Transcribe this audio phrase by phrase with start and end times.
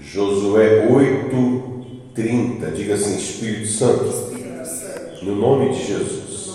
[0.00, 2.70] Josué 8, 30.
[2.70, 4.10] Diga assim, Espírito Santo,
[5.20, 6.50] no nome de Jesus,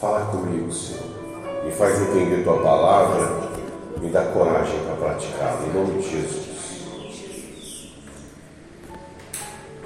[0.00, 1.02] fala comigo, Senhor.
[1.64, 3.50] Me faz entender tua palavra,
[4.00, 6.48] me dá coragem para praticá-la, em nome de Jesus.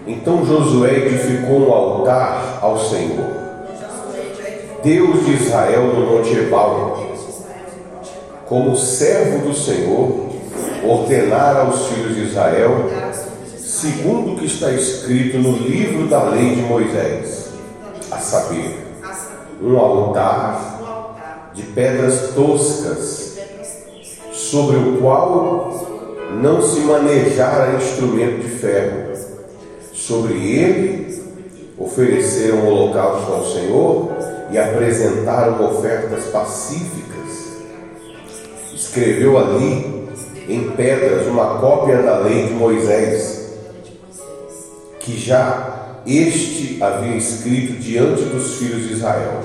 [0.07, 3.31] Então Josué edificou um altar ao Senhor,
[4.83, 7.15] Deus de Israel no Monte Ebal,
[8.45, 10.34] como servo do Senhor,
[10.87, 12.91] ordenar aos filhos de Israel,
[13.59, 17.51] segundo o que está escrito no livro da lei de Moisés,
[18.11, 18.85] a saber,
[19.63, 23.39] um altar de pedras toscas,
[24.33, 25.85] sobre o qual
[26.41, 29.15] não se manejara instrumento de ferro.
[29.93, 31.23] Sobre ele
[31.79, 34.13] ofereceram holocausto ao Senhor
[34.51, 37.05] e apresentaram ofertas pacíficas.
[38.75, 39.94] Escreveu ali
[40.49, 43.55] em pedras uma cópia da lei de Moisés,
[45.01, 49.41] que já este havia escrito diante dos filhos de Israel.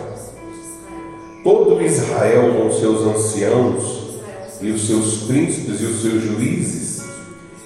[1.43, 4.19] Todo Israel, com seus anciãos
[4.61, 7.03] e os seus príncipes e os seus juízes,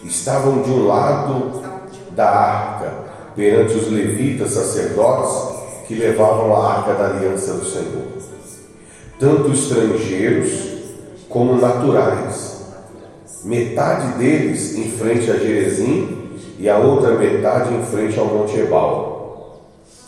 [0.04, 1.64] estavam de um lado
[2.12, 2.94] da arca,
[3.36, 5.54] perante os levitas sacerdotes
[5.88, 8.08] que levavam a arca da aliança do Senhor,
[9.20, 10.52] tanto estrangeiros
[11.28, 12.53] como naturais.
[13.44, 16.18] Metade deles em frente a Jerezim
[16.58, 19.60] e a outra metade em frente ao Monte Ebal.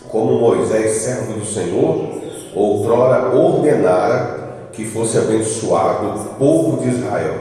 [0.07, 2.11] Como Moisés, servo do Senhor,
[2.55, 7.33] outrora ordenara que fosse abençoado o povo de Israel.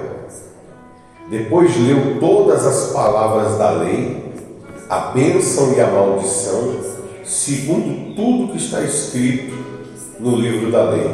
[1.31, 4.33] Depois leu todas as palavras da lei,
[4.91, 6.75] a bênção e a maldição,
[7.23, 9.57] segundo tudo que está escrito
[10.19, 11.09] no livro da lei.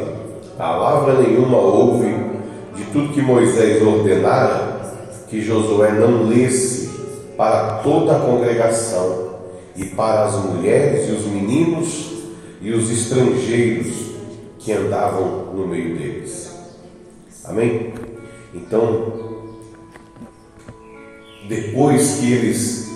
[0.57, 2.07] Palavra nenhuma houve
[2.75, 4.70] de tudo que Moisés ordenara
[5.31, 6.89] que Josué não lesse
[7.37, 9.39] para toda a congregação
[9.77, 12.11] e para as mulheres e os meninos
[12.59, 14.11] e os estrangeiros
[14.59, 16.51] que andavam no meio deles.
[17.45, 17.93] Amém?
[18.53, 19.13] Então,
[21.47, 22.91] depois que eles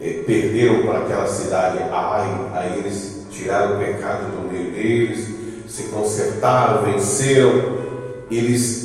[0.00, 5.28] eh, perderam para aquela cidade Ai, aí eles tiraram o pecado do meio deles,
[5.66, 7.82] se consertaram, venceram,
[8.30, 8.83] eles,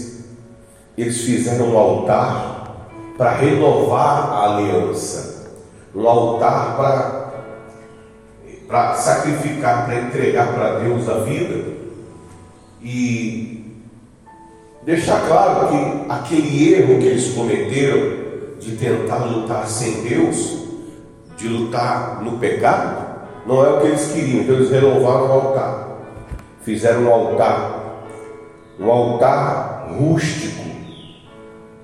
[1.02, 2.60] eles fizeram um altar
[3.18, 5.52] para renovar a aliança,
[5.96, 7.20] um altar para
[8.68, 11.80] para sacrificar, para entregar para Deus a vida.
[12.84, 13.82] E
[14.84, 18.20] deixar claro que aquele erro que eles cometeram
[18.60, 20.68] de tentar lutar sem Deus,
[21.36, 23.08] de lutar no pecado,
[23.48, 25.88] não é o que eles queriam, então eles renovaram o altar,
[26.62, 28.04] fizeram um altar,
[28.80, 30.69] um altar rústico,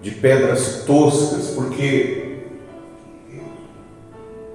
[0.05, 2.35] de pedras toscas, porque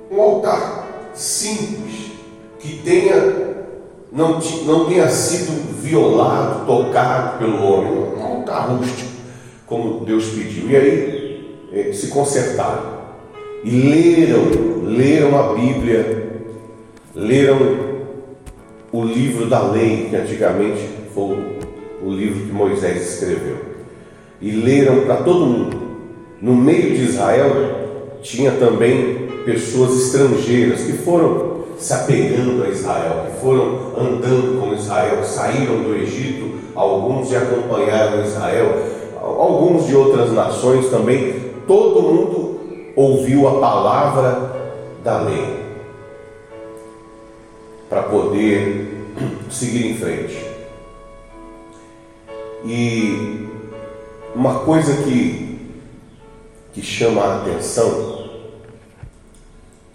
[0.08, 2.12] um altar simples,
[2.60, 3.16] que tenha
[4.12, 9.10] não, não tenha sido violado, tocado pelo homem, um altar rústico,
[9.66, 10.70] como Deus pediu.
[10.70, 13.00] E aí eh, se consertaram
[13.64, 16.42] e leram, leram a Bíblia,
[17.12, 17.58] leram
[18.92, 21.58] o livro da lei, que antigamente foi
[22.04, 23.69] o livro que Moisés escreveu,
[24.40, 25.76] e leram para todo mundo.
[26.40, 27.50] No meio de Israel
[28.22, 35.24] tinha também pessoas estrangeiras que foram se apegando a Israel, que foram andando com Israel,
[35.24, 38.82] saíram do Egito, alguns e acompanharam Israel,
[39.20, 41.50] alguns de outras nações também.
[41.66, 42.60] Todo mundo
[42.94, 44.52] ouviu a palavra
[45.02, 45.60] da lei
[47.88, 48.88] para poder
[49.50, 50.44] seguir em frente.
[52.64, 53.49] E
[54.34, 55.58] uma coisa que,
[56.72, 58.28] que chama a atenção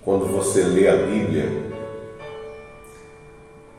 [0.04, 1.66] quando você lê a Bíblia,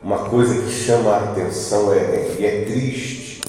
[0.03, 3.41] uma coisa que chama a atenção é, é, é triste.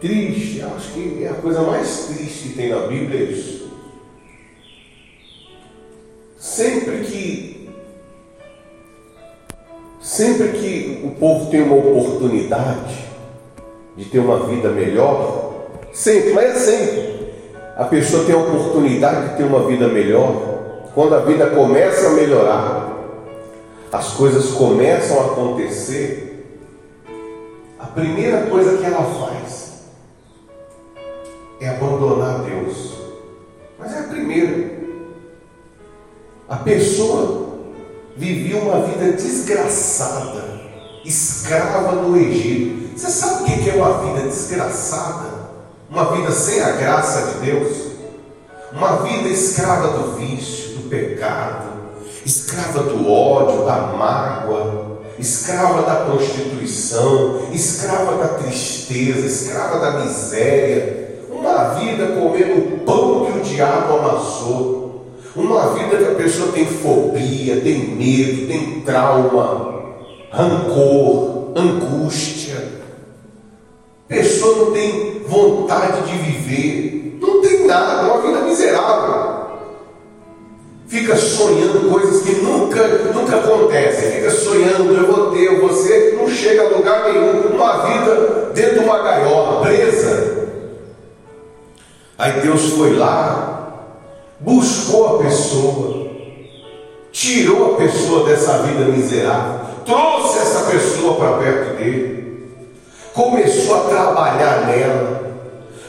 [0.00, 3.68] Triste, acho que é a coisa mais triste que tem na Bíblia é isso.
[6.36, 7.68] Sempre que
[10.00, 13.04] sempre que o povo tem uma oportunidade
[13.96, 15.47] de ter uma vida melhor,
[15.92, 17.18] sempre, mas é sempre.
[17.76, 20.58] A pessoa tem a oportunidade de ter uma vida melhor
[20.98, 22.92] quando a vida começa a melhorar,
[23.92, 26.44] as coisas começam a acontecer.
[27.78, 29.84] A primeira coisa que ela faz
[31.60, 32.94] é abandonar Deus.
[33.78, 34.78] Mas é a primeira.
[36.48, 37.60] A pessoa
[38.16, 40.60] vivia uma vida desgraçada,
[41.04, 42.98] escrava no Egito.
[42.98, 45.37] Você sabe o que é uma vida desgraçada?
[45.90, 47.76] Uma vida sem a graça de Deus,
[48.72, 51.68] uma vida escrava do vício, do pecado,
[52.26, 61.74] escrava do ódio, da mágoa, escrava da prostituição, escrava da tristeza, escrava da miséria, uma
[61.74, 67.60] vida comendo o pão que o diabo amassou, uma vida que a pessoa tem fobia,
[67.62, 69.94] tem medo, tem trauma,
[70.30, 72.37] rancor, angústia.
[74.08, 79.38] Pessoa não tem vontade de viver, não tem nada, é uma vida miserável.
[80.88, 86.64] Fica sonhando coisas que nunca, nunca acontecem, fica sonhando, eu vou ter, você não chega
[86.64, 90.48] a lugar nenhum, uma vida dentro de uma gaiola, presa.
[92.16, 93.84] Aí Deus foi lá,
[94.40, 96.08] buscou a pessoa,
[97.12, 102.17] tirou a pessoa dessa vida miserável, trouxe essa pessoa para perto dele,
[103.18, 105.22] começou a trabalhar nela,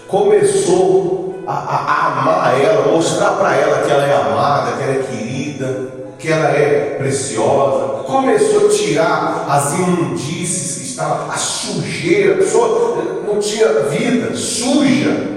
[0.07, 5.03] começou a, a, amar ela, mostrar para ela que ela é amada, que ela é
[5.03, 8.03] querida, que ela é preciosa.
[8.03, 12.97] Começou a tirar as imundícies que estavam, a sujeira, a pessoa
[13.27, 15.27] não tinha vida, suja,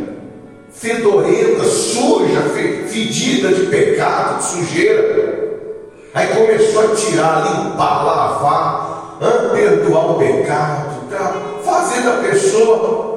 [0.72, 2.40] fedorenta, suja,
[2.88, 5.60] fedida de pecado, de sujeira.
[6.14, 9.18] Aí começou a tirar, limpar, lavar,
[9.52, 11.34] perdoar o pecado, tá?
[11.64, 13.12] fazendo a pessoa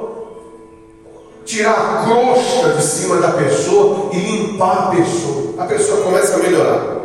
[1.44, 5.54] tirar a crosta de cima da pessoa e limpar a pessoa.
[5.58, 6.96] A pessoa começa a melhorar.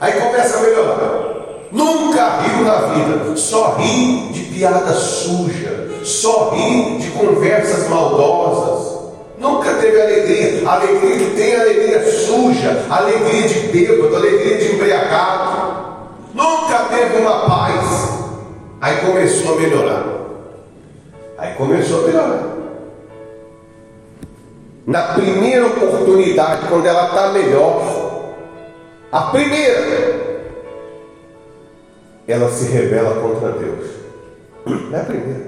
[0.00, 1.28] Aí começa a melhorar.
[1.70, 8.98] Nunca riu na vida, só ri de piada suja, só ri de conversas maldosas.
[9.38, 10.68] Nunca teve alegria.
[10.68, 15.78] Alegria que tem alegria suja, alegria de bêbado, alegria de embriagado.
[16.34, 17.87] Nunca teve uma paz.
[18.80, 20.04] Aí começou a melhorar.
[21.38, 22.58] Aí começou a melhorar
[24.88, 28.34] na primeira oportunidade, quando ela está melhor,
[29.12, 30.48] a primeira,
[32.26, 33.86] ela se rebela contra Deus.
[34.90, 35.46] É a primeira.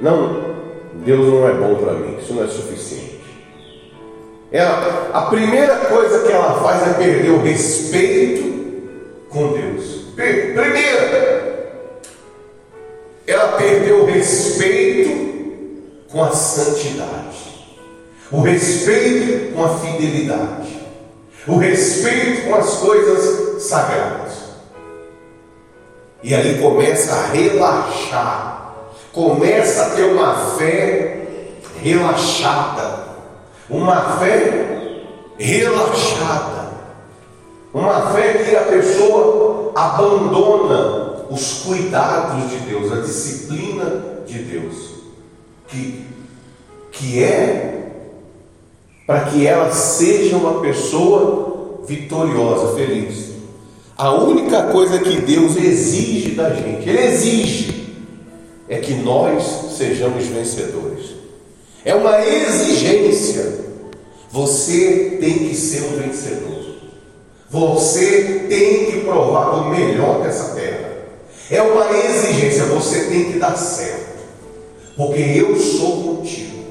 [0.00, 0.44] Não,
[1.04, 3.20] Deus não é bom para mim, isso não é suficiente.
[4.50, 8.88] Ela, a primeira coisa que ela faz é perder o respeito
[9.28, 9.91] com Deus.
[10.14, 11.82] Primeira,
[13.26, 15.22] ela perdeu o respeito
[16.10, 17.66] com a santidade,
[18.30, 20.80] o respeito com a fidelidade,
[21.46, 24.32] o respeito com as coisas sagradas.
[26.22, 28.74] E ali começa a relaxar,
[29.12, 31.26] começa a ter uma fé
[31.82, 33.06] relaxada,
[33.68, 35.02] uma fé
[35.38, 36.72] relaxada,
[37.72, 44.92] uma fé que a pessoa abandona os cuidados de Deus, a disciplina de Deus
[45.72, 46.04] que,
[46.92, 47.90] que é
[49.06, 53.32] para que ela seja uma pessoa vitoriosa, feliz.
[53.96, 57.94] A única coisa que Deus exige da gente, Ele exige,
[58.68, 61.10] é que nós sejamos vencedores.
[61.84, 63.60] É uma exigência.
[64.30, 66.61] Você tem que ser um vencedor.
[67.52, 70.90] Você tem que provar o melhor dessa terra.
[71.50, 72.64] É uma exigência.
[72.64, 74.12] Você tem que dar certo
[74.96, 76.62] porque eu sou contigo.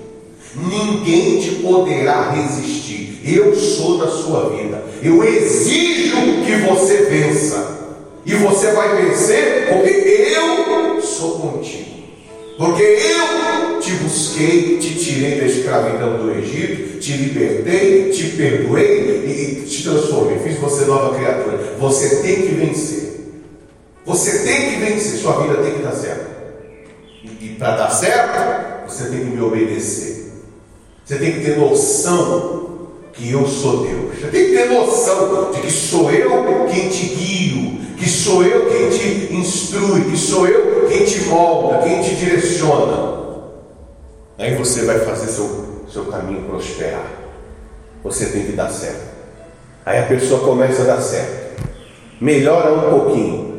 [0.56, 3.19] Ninguém te poderá resistir.
[3.23, 4.83] Eu sou da sua vida.
[5.04, 7.80] Eu exijo que você vença.
[8.26, 12.01] E você vai vencer porque eu sou contigo.
[12.58, 19.66] Porque eu te busquei, te tirei da escravidão do Egito, te libertei, te perdoei e
[19.66, 20.40] te transformei.
[20.40, 21.76] Fiz você nova criatura.
[21.80, 23.22] Você tem que vencer.
[24.06, 25.20] Você tem que vencer.
[25.20, 26.31] Sua vida tem que dar certo.
[27.24, 30.31] E para dar certo, você tem que me obedecer.
[31.06, 32.62] Você tem que ter noção
[33.14, 34.20] que eu sou Deus.
[34.20, 38.70] Você tem que ter noção de que sou eu quem te guio, que sou eu
[38.70, 40.60] quem te instrui, que sou eu
[41.02, 43.12] quem te molda, quem te direciona.
[44.38, 47.06] Aí você vai fazer seu, seu caminho prosperar.
[48.04, 49.12] Você tem que dar certo.
[49.86, 51.62] Aí a pessoa começa a dar certo.
[52.20, 53.52] Melhora um pouquinho.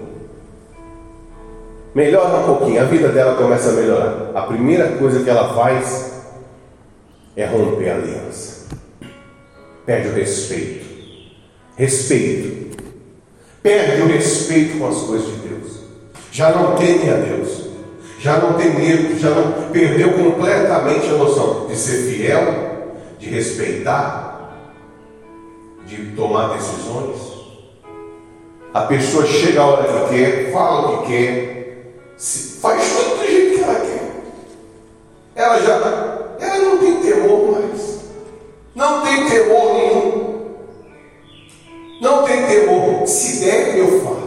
[1.95, 4.31] Melhora um pouquinho, a vida dela começa a melhorar.
[4.35, 6.13] A primeira coisa que ela faz
[7.37, 8.69] é romper a aliança.
[9.85, 10.87] Perde o respeito.
[11.77, 12.79] Respeito.
[13.63, 15.42] Perde o respeito com as coisas de.
[16.33, 17.67] Já não teme a Deus.
[18.19, 24.57] Já não tem medo, já não perdeu completamente a noção de ser fiel, de respeitar,
[25.85, 27.21] de tomar decisões.
[28.73, 31.95] A pessoa chega a hora que quer, fala o que quer,
[32.61, 34.11] faz tudo do jeito que ela quer.
[35.35, 35.73] ela já
[36.41, 38.01] ela não tem temor mais.
[38.75, 40.57] Não tem temor nenhum.
[42.01, 43.07] Não tem temor.
[43.07, 44.22] Se der, eu faço.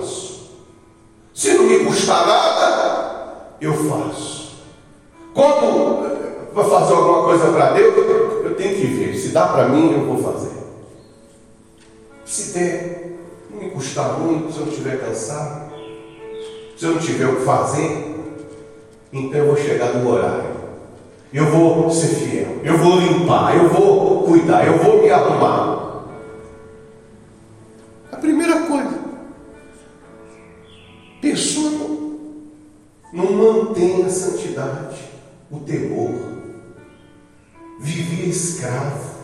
[1.36, 4.56] Se não me custar nada, eu faço.
[5.34, 9.18] Quando vou fazer alguma coisa para Deus, eu tenho que ver.
[9.18, 10.56] Se dá para mim, eu vou fazer.
[12.24, 13.18] Se der,
[13.52, 15.74] não me custar muito, se eu não estiver cansado,
[16.78, 18.16] se eu não tiver o que fazer,
[19.12, 20.56] então eu vou chegar no horário.
[21.34, 26.06] Eu vou ser fiel, eu vou limpar, eu vou cuidar, eu vou me arrumar.
[28.10, 28.95] A primeira coisa,
[31.26, 31.72] pessoa
[33.12, 34.98] não mantém a santidade,
[35.50, 36.14] o temor,
[37.80, 39.16] vivia escravo,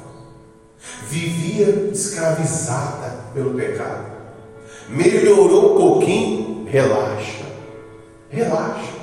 [1.08, 4.10] vivia escravizada pelo pecado.
[4.89, 7.46] Melhorou um pouquinho, relaxa,
[8.31, 8.93] relaxa.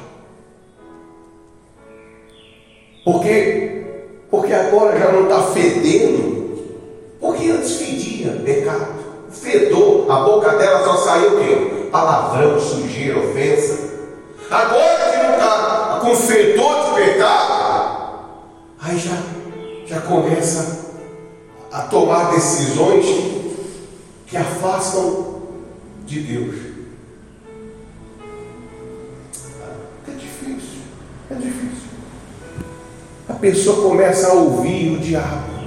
[3.05, 3.85] Porque,
[4.29, 6.67] porque agora já não está fedendo,
[7.21, 8.99] porque antes fedia pecado,
[9.31, 11.78] fedor, a boca dela só saiu o quê?
[11.91, 13.89] Palavrão, sujeira, ofensa.
[14.51, 15.59] Agora que não está
[16.17, 18.21] fedor de pecado,
[18.81, 19.17] aí já,
[19.87, 20.87] já começa
[21.73, 23.07] a tomar decisões
[24.27, 25.43] que afastam
[26.05, 26.57] de Deus.
[30.07, 30.81] É difícil,
[31.31, 31.89] é difícil.
[33.29, 35.59] A pessoa começa a ouvir o diabo.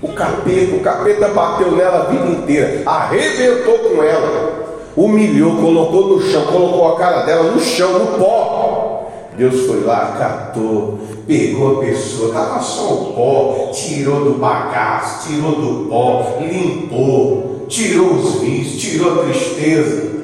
[0.00, 4.67] O capeta, o capeta bateu nela a vida inteira, arrebentou com ela,
[4.98, 9.10] humilhou, colocou no chão, colocou a cara dela no chão, no pó.
[9.36, 15.52] Deus foi lá, catou, pegou a pessoa, estava só o pó, tirou do bagaço, tirou
[15.52, 20.18] do pó, limpou, tirou os vícios, tirou a tristeza.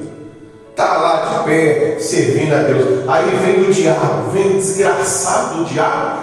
[0.70, 3.08] Está lá de pé, servindo a Deus.
[3.08, 6.18] Aí vem o diabo, vem o desgraçado do diabo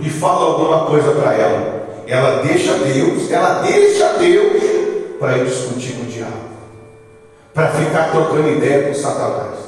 [0.00, 1.82] e fala alguma coisa para ela.
[2.06, 4.62] Ela deixa Deus, ela deixa Deus
[5.18, 6.01] para ir discutir
[7.54, 9.58] para ficar trocando ideia com Satanás.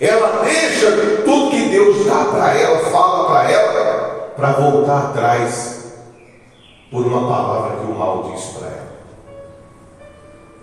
[0.00, 0.90] Ela deixa
[1.24, 5.76] tudo que Deus dá para ela, fala para ela, para voltar atrás
[6.90, 8.86] por uma palavra que o mal disse para ela.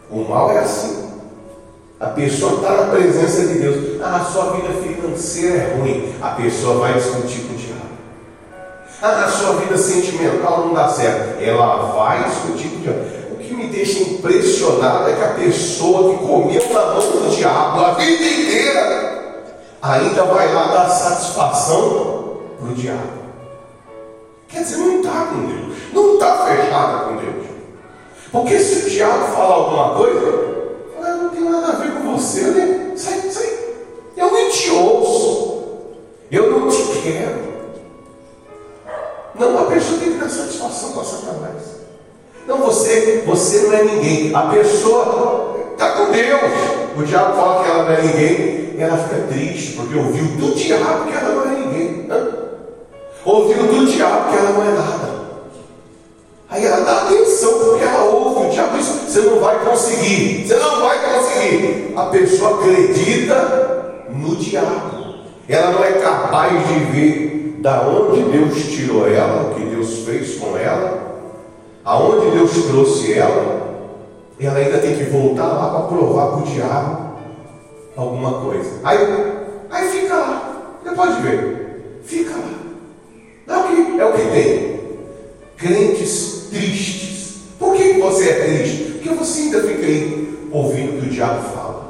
[0.10, 1.12] O mal é assim.
[2.00, 4.02] A pessoa está na presença de Deus.
[4.04, 6.14] Ah, sua vida financeira é ruim.
[6.22, 7.82] A pessoa vai discutir com o diabo.
[9.02, 11.42] Ah, sua vida sentimental não dá certo.
[11.42, 13.23] Ela vai discutir com o diabo.
[13.74, 19.44] Deixa impressionado é que a pessoa que comeu na mão do diabo a vida inteira
[19.82, 23.24] ainda vai lá dar satisfação para o diabo.
[24.48, 27.46] Quer dizer, não está com Deus, não está fechada com Deus.
[28.32, 30.46] Porque se o diabo falar alguma coisa,
[31.02, 32.92] ah, não tem nada a ver com você, né?
[32.96, 33.58] Sai, sai.
[34.16, 35.64] Eu nem te ouço,
[36.30, 37.54] eu não te quero.
[39.34, 41.83] Não, a pessoa tem que dar satisfação para Satanás.
[42.48, 44.36] Não, você, você não é ninguém.
[44.36, 46.42] A pessoa está com Deus.
[46.98, 51.06] O diabo fala que ela não é ninguém, ela fica triste, porque ouviu do diabo
[51.06, 52.08] que ela não é ninguém.
[53.26, 55.14] Ouviu do diabo que ela não é nada.
[56.50, 60.56] Aí ela dá atenção, porque ela ouve o diabo diz, você não vai conseguir, você
[60.56, 61.94] não vai conseguir.
[61.96, 65.16] A pessoa acredita no diabo.
[65.50, 70.36] Ela não é capaz de ver da onde Deus tirou ela, o que Deus fez
[70.36, 71.13] com ela,
[71.84, 73.64] aonde Deus trouxe ela,
[74.40, 77.14] ela ainda tem que voltar lá para provar para o diabo
[77.96, 78.80] alguma coisa.
[78.84, 78.98] Aí,
[79.70, 82.54] aí fica lá, você pode ver, fica lá.
[83.48, 84.74] É o que, é o que tem.
[85.58, 87.44] Crentes tristes.
[87.60, 88.84] Por que você é triste?
[88.94, 91.84] Porque você ainda fica aí ouvindo o que o diabo fala.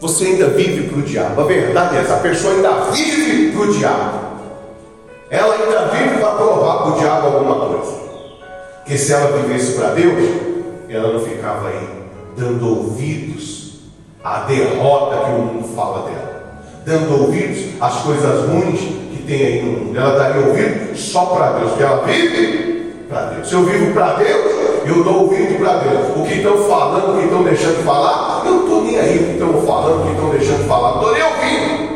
[0.00, 1.40] Você ainda vive para o diabo.
[1.40, 4.24] A verdade é essa, a pessoa ainda vive para o diabo
[5.34, 8.03] ela ainda vive para provar para o diabo alguma coisa.
[8.84, 10.22] Que se ela vivesse para Deus,
[10.90, 11.88] ela não ficava aí
[12.36, 13.80] dando ouvidos
[14.22, 19.62] à derrota que o mundo fala dela, dando ouvidos às coisas ruins que tem aí
[19.62, 19.98] no mundo.
[19.98, 23.48] Ela daria ouvido só para Deus, porque ela vive para Deus.
[23.48, 24.52] Se eu vivo para Deus,
[24.86, 26.16] eu dou ouvido para Deus.
[26.16, 29.16] O que estão falando, o que estão deixando de falar, eu não estou nem aí
[29.16, 31.94] o que estão falando, o que estão deixando de falar, estou nem ouvindo.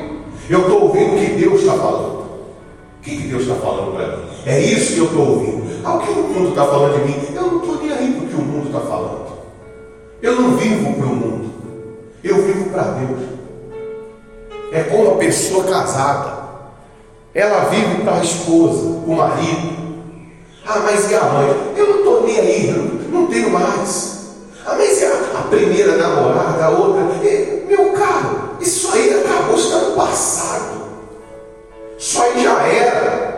[0.49, 2.17] Eu estou ouvindo o que Deus está falando.
[3.08, 4.24] Que, que Deus está falando para mim?
[4.44, 5.80] É isso que eu estou ouvindo.
[5.82, 7.34] Ah, o que o mundo está falando de mim?
[7.34, 9.28] Eu não estou nem aí para o que o mundo está falando.
[10.20, 11.50] Eu não vivo para o mundo.
[12.22, 13.20] Eu vivo para Deus.
[14.72, 16.38] É como a pessoa casada.
[17.34, 19.72] Ela vive para a esposa, o marido.
[20.66, 21.56] Ah, mas e a mãe?
[21.76, 24.34] Eu não estou nem aí, não tenho mais.
[24.66, 27.26] Ah, mas e a, a primeira namorada, a outra?
[27.26, 30.77] E, meu caro, isso aí acabou, está no passado.
[31.99, 33.28] Isso aí já era.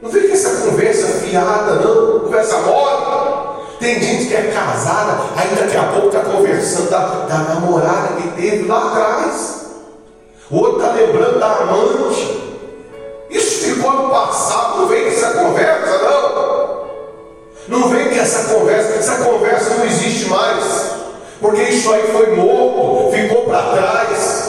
[0.00, 3.60] Não com essa conversa fiada, não, conversa mole.
[3.80, 8.28] Tem gente que é casada, aí daqui a pouco está conversando da, da namorada que
[8.40, 9.66] teve lá atrás.
[10.50, 12.40] O outro está lembrando da amante.
[13.30, 16.50] Isso ficou no passado, não vem com essa conversa, não.
[17.68, 20.90] Não vem com essa conversa, essa conversa não existe mais.
[21.40, 24.39] Porque isso aí foi morto, ficou para trás.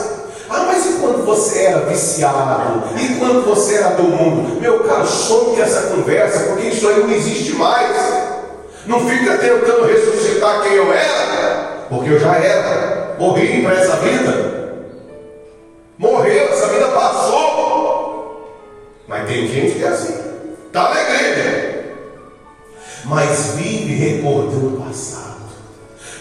[1.21, 2.83] Quando você era viciado?
[2.99, 4.59] E quando você era do mundo?
[4.59, 7.95] Meu caro, some essa conversa, porque isso aí não existe mais.
[8.87, 13.15] Não fica tentando ressuscitar quem eu era, porque eu já era.
[13.19, 14.87] Morri para essa vida.
[15.99, 18.49] Morreu, essa vida passou.
[19.07, 20.15] Mas tem gente que é assim.
[20.67, 21.83] Está na igreja.
[23.05, 25.31] Mas vive recordando o passado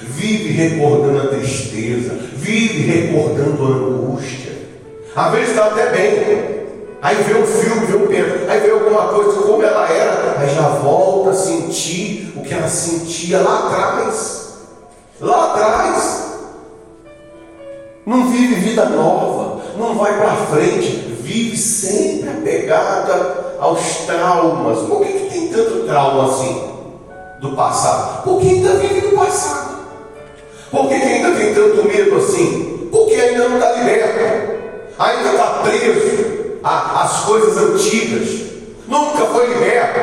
[0.02, 4.50] vive recordando a tristeza, vive recordando a angústia.
[5.14, 6.67] Às vezes está até bem,
[7.02, 10.55] aí vê um filme, vê um pena, aí vê alguma coisa como ela era, aí
[10.55, 14.50] já volta a sentir o que ela sentia lá atrás.
[15.21, 16.31] Lá atrás.
[18.07, 20.87] Não vive vida nova, não vai para frente,
[21.21, 24.79] vive sempre apegada aos traumas.
[24.81, 26.71] Por que, que tem tanto trauma assim
[27.40, 28.23] do passado?
[28.25, 29.71] Porque ainda vive no passado.
[30.71, 32.88] Por que, ainda tem tanto medo assim?
[32.93, 34.60] Porque ainda não está liberto,
[35.00, 38.28] ainda está preso às coisas antigas,
[38.87, 40.00] nunca foi liberto.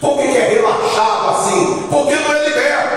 [0.00, 1.86] Por que, é relaxado assim?
[1.90, 2.96] Porque não é liberto.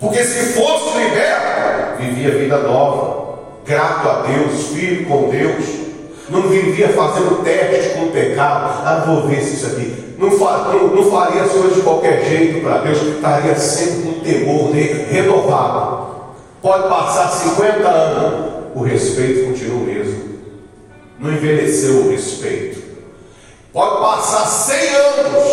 [0.00, 5.64] Porque se fosse liberto, vivia vida nova, grato a Deus, filho com Deus,
[6.28, 8.82] não vivia fazendo teste com o pecado.
[8.84, 12.62] Ah, vou ver se isso aqui não, não, não faria as coisas de qualquer jeito
[12.62, 16.04] para Deus, estaria sempre com temor dele renovado.
[16.62, 20.34] Pode passar 50 anos, o respeito continua o mesmo.
[21.18, 22.82] Não envelheceu o respeito.
[23.72, 25.44] Pode passar 100 anos,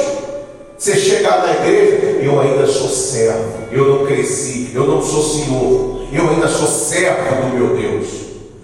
[0.78, 6.08] você chegar na igreja, eu ainda sou servo, eu não cresci, eu não sou senhor,
[6.12, 8.22] eu ainda sou servo do meu Deus.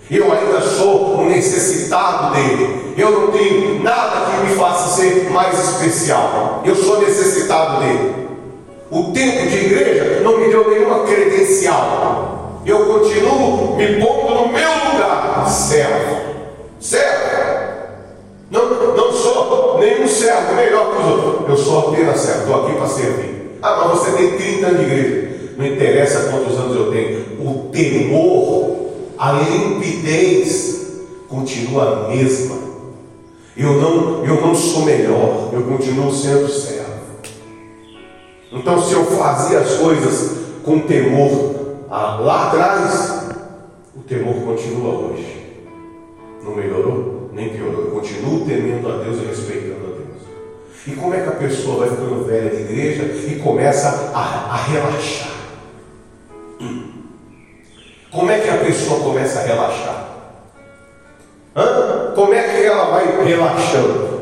[0.10, 2.94] Eu ainda sou um necessitado dele.
[2.98, 6.64] Eu não tenho nada que me faça ser mais especial.
[6.66, 8.28] Eu sou necessitado dele.
[8.90, 12.47] O tempo de igreja não me deu nenhuma credencial.
[12.68, 16.18] Eu continuo me pondo no meu lugar, servo.
[16.82, 17.28] Servo.
[18.52, 21.50] Não, não sou nenhum servo melhor que os outros.
[21.50, 22.42] Eu sou apenas servo.
[22.42, 23.58] Estou aqui para servir.
[23.62, 25.28] Ah, mas você tem 30 anos de igreja.
[25.58, 27.40] Não interessa quantos anos eu tenho.
[27.40, 28.78] O temor
[29.18, 30.88] a limpidez
[31.30, 32.58] continua a mesma.
[33.56, 36.86] Eu não, eu não sou melhor, eu continuo sendo servo.
[38.52, 41.57] Então, se eu fazia as coisas com temor
[41.90, 43.30] lá atrás,
[43.96, 45.66] o temor continua hoje.
[46.44, 47.30] Não melhorou?
[47.34, 47.86] Nem piorou.
[47.86, 50.22] Eu continuo temendo a Deus e respeitando a Deus.
[50.88, 54.56] E como é que a pessoa vai ficando velha de igreja e começa a, a
[54.56, 55.38] relaxar?
[58.12, 60.08] Como é que a pessoa começa a relaxar?
[61.56, 62.14] Hã?
[62.16, 64.22] Como é que ela vai relaxando?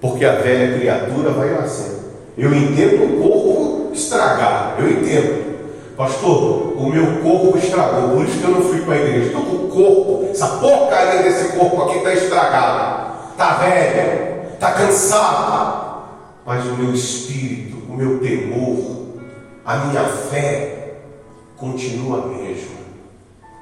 [0.00, 2.02] Porque a velha criatura vai nascendo.
[2.36, 5.51] Eu entendo o corpo estragar, eu entendo.
[5.96, 9.26] Pastor, o meu corpo estragou, por isso que eu não fui para a igreja.
[9.26, 15.92] Estou com o corpo, essa porcaria desse corpo aqui está estragado, está velho, está cansado.
[16.46, 19.02] Mas o meu espírito, o meu temor,
[19.64, 20.94] a minha fé,
[21.56, 22.82] continua a mesma.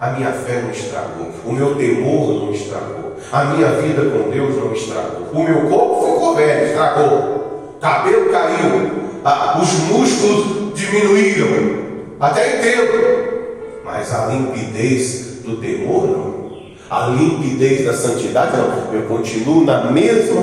[0.00, 4.56] A minha fé não estragou, o meu temor não estragou, a minha vida com Deus
[4.56, 8.90] não estragou, o meu corpo ficou velho, estragou, cabelo caiu,
[9.60, 11.89] os músculos diminuíram,
[12.20, 16.40] até entendo, mas a limpidez do temor não,
[16.90, 20.42] a limpidez da santidade não, eu continuo na mesma,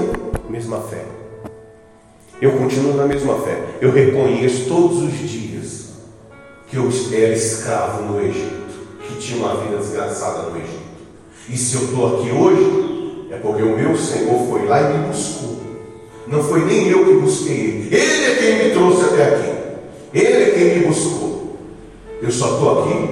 [0.50, 1.06] mesma fé.
[2.42, 3.58] Eu continuo na mesma fé.
[3.82, 5.90] Eu reconheço todos os dias
[6.68, 10.88] que eu era escravo no Egito, que tinha uma vida desgraçada no Egito.
[11.50, 15.08] E se eu estou aqui hoje, é porque o meu Senhor foi lá e me
[15.08, 15.58] buscou.
[16.28, 17.96] Não foi nem eu que busquei Ele.
[17.96, 19.52] Ele é quem me trouxe até aqui.
[20.14, 21.27] Ele é quem me buscou.
[22.22, 23.10] Eu só estou aqui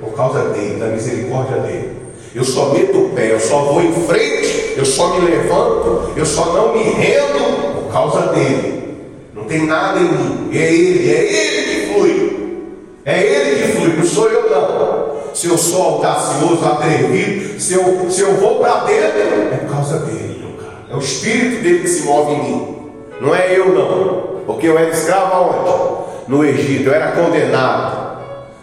[0.00, 1.90] por causa dele, da misericórdia dele.
[2.34, 6.24] Eu só meto o pé, eu só vou em frente, eu só me levanto, eu
[6.24, 8.98] só não me rendo por causa dele.
[9.34, 10.50] Não tem nada em mim.
[10.52, 12.62] É ele, é ele que flui.
[13.04, 15.34] É ele que flui, não sou eu não.
[15.34, 19.18] Se eu sou audacioso, atrevido, se eu, se eu vou para dentro,
[19.52, 20.78] é por causa dele, meu cara.
[20.90, 22.76] É o espírito dele que se move em mim.
[23.20, 24.40] Não é eu não.
[24.46, 26.00] Porque eu era escravo aonde?
[26.28, 28.09] No Egito, eu era condenado.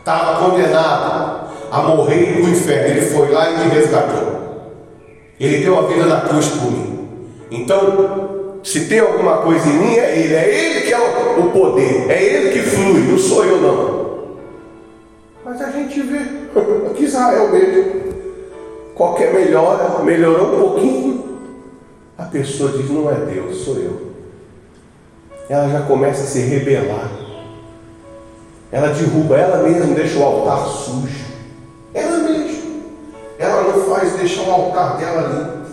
[0.07, 2.87] Estava condenado a morrer no inferno.
[2.87, 4.37] Ele foi lá e me resgatou.
[5.37, 7.09] Ele deu a vida na cruz por mim.
[7.51, 10.33] Então, se tem alguma coisa em mim, é Ele.
[10.33, 12.09] É Ele que é o poder.
[12.09, 14.07] É Ele que flui, não sou eu não.
[15.43, 16.19] Mas a gente vê
[16.95, 18.13] que Israel mesmo,
[18.95, 21.37] qualquer melhora, melhorou um pouquinho,
[22.17, 24.13] a pessoa diz: não é Deus, sou eu.
[25.49, 27.26] Ela já começa a se rebelar.
[28.77, 31.25] Ela derruba ela mesma, deixa o altar sujo.
[31.95, 32.73] Ela mesma.
[33.39, 35.67] Ela não faz deixar o altar dela limpo.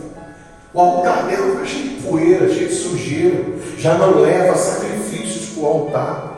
[0.72, 3.44] O altar dela está cheio de poeira, cheio de sujeira.
[3.76, 6.32] Já não leva sacrifícios para o altar.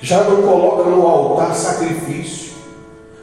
[0.00, 2.52] Já não coloca no altar sacrifício.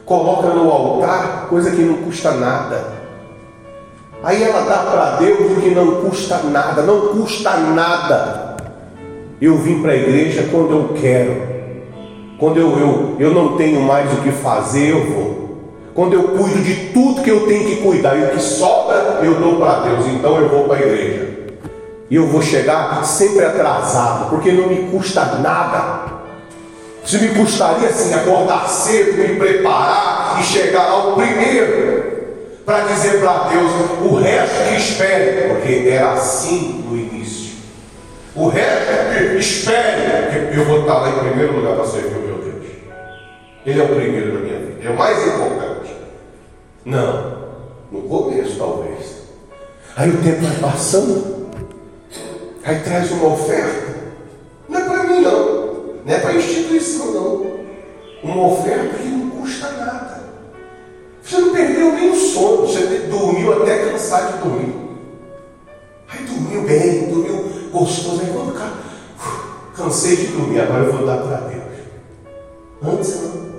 [0.04, 2.84] Coloca no altar coisa que não custa nada.
[4.22, 8.56] Aí ela dá para Deus o que não custa nada, não custa nada.
[9.40, 11.55] Eu vim para a igreja quando eu quero.
[12.38, 15.46] Quando eu, eu, eu não tenho mais o que fazer, eu vou.
[15.94, 19.36] Quando eu cuido de tudo que eu tenho que cuidar e o que sobra, eu
[19.36, 20.06] dou para Deus.
[20.06, 21.36] Então eu vou para a igreja.
[22.10, 26.16] E eu vou chegar sempre atrasado, porque não me custa nada.
[27.02, 32.16] Se me custaria assim acordar cedo, me preparar e chegar ao primeiro
[32.66, 33.72] para dizer para Deus
[34.04, 37.54] o resto que espere, porque era assim no início.
[38.34, 42.25] O resto que espere, porque eu vou estar lá em primeiro lugar para servir.
[43.66, 45.92] Ele é o primeiro da minha vida, é o mais importante.
[46.84, 47.36] Não,
[47.90, 49.22] no começo talvez.
[49.96, 51.48] Aí o tempo vai passando,
[52.62, 53.96] aí traz uma oferta.
[54.68, 55.74] Não é para mim não,
[56.04, 57.56] não é para a instituição não.
[58.22, 60.20] Uma oferta que não custa nada.
[61.20, 64.74] Você não perdeu nem o sono, você dormiu até cansar de dormir.
[66.08, 68.20] Aí dormiu bem, dormiu gostoso.
[68.20, 68.54] Aí quando
[69.74, 71.64] cansei de dormir, agora eu vou dar para Deus.
[72.80, 73.55] Antes não.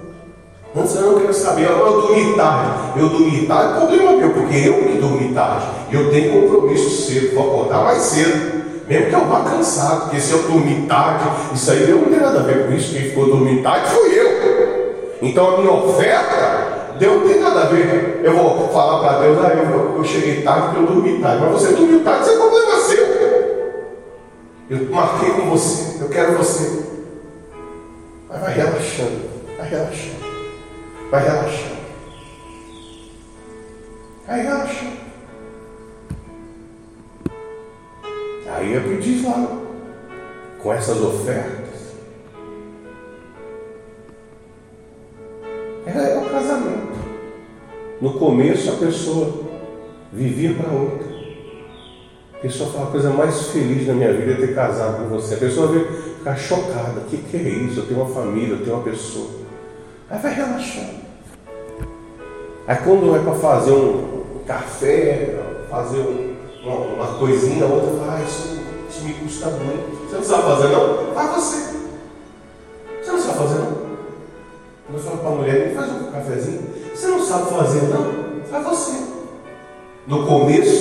[0.78, 3.00] Antes eu quero saber, eu, eu dormi tarde.
[3.00, 5.66] Eu dormi tarde, é problema meu, porque eu que dormi tarde.
[5.92, 8.58] Eu tenho compromisso cedo, vou acordar mais cedo.
[8.88, 12.40] Mesmo que eu vá cansado, porque se eu dormir tarde, isso aí não tem nada
[12.40, 12.94] a ver com isso.
[12.94, 15.18] Quem ficou dormindo tarde fui eu.
[15.22, 18.22] Então a minha oferta Deus não tem nada a ver.
[18.24, 21.42] Eu vou falar para Deus, ah, eu, eu cheguei tarde porque eu dormi tarde.
[21.42, 23.08] Mas você dormiu tarde, isso é problema seu.
[24.70, 26.84] Eu marquei com você, eu quero você.
[28.30, 29.22] Mas vai relaxando,
[29.58, 30.27] vai relaxando,
[31.10, 31.78] vai relaxando.
[34.28, 34.98] Vai relaxando.
[38.50, 39.62] Aí é o que diz lá,
[40.62, 41.68] com essas ofertas.
[45.86, 46.98] É o casamento.
[48.02, 49.46] No começo a pessoa
[50.12, 51.08] vivia para outra.
[52.34, 55.36] A pessoa fala, a coisa mais feliz da minha vida é ter casado com você.
[55.36, 57.00] A pessoa vai ficar chocada.
[57.00, 57.80] O que, que é isso?
[57.80, 59.47] Eu tenho uma família, eu tenho uma pessoa.
[60.10, 60.98] Aí vai relaxando.
[62.68, 65.40] Aí quando é para fazer um café,
[65.70, 70.10] fazer uma, uma coisinha, outra fala, ah, isso, isso me custa muito.
[70.10, 71.14] Você não sabe fazer não?
[71.14, 71.78] Faz você.
[73.02, 73.88] Você não sabe fazer não?
[74.94, 76.62] Eu falo para a mulher, faz um cafezinho.
[76.96, 78.44] Você não sabe fazer, não?
[78.50, 79.04] Faz você.
[80.08, 80.77] No começo,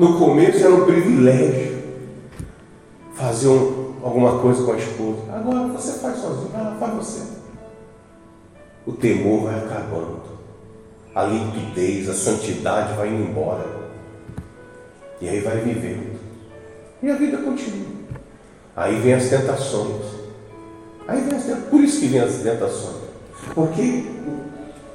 [0.00, 1.78] No começo era um privilégio
[3.12, 5.18] fazer um, alguma coisa com a esposa.
[5.30, 7.20] Agora você faz sozinho, ah, faz você.
[8.86, 10.22] O temor vai acabando.
[11.14, 13.66] A limpidez, a santidade vai indo embora.
[15.20, 16.18] E aí vai vivendo.
[17.02, 17.90] E a vida continua.
[18.74, 20.02] Aí vem as tentações.
[21.06, 21.68] Aí vem as tentações.
[21.68, 23.02] Por isso que vem as tentações.
[23.54, 24.06] Porque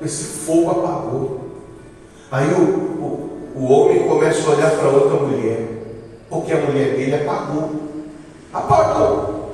[0.02, 1.42] esse fogo apagou.
[2.32, 3.25] Aí o, o,
[3.56, 5.68] o homem começa a olhar para outra mulher.
[6.30, 7.72] Porque a mulher dele apagou.
[8.54, 9.52] Apagou.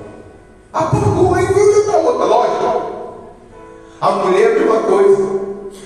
[0.73, 1.35] Apagou.
[1.35, 2.81] Aí olha para outra, lógico.
[4.01, 5.41] A mulher é a mesma coisa.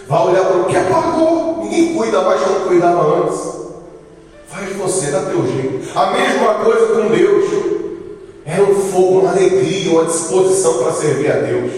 [0.08, 1.58] Vai olhar para o que apagou.
[1.64, 3.56] Ninguém cuida mais como cuidava antes.
[4.48, 5.98] Faz você, dá teu jeito.
[5.98, 7.46] A mesma coisa com Deus.
[8.46, 11.72] Era um fogo, uma alegria, uma disposição para servir a Deus.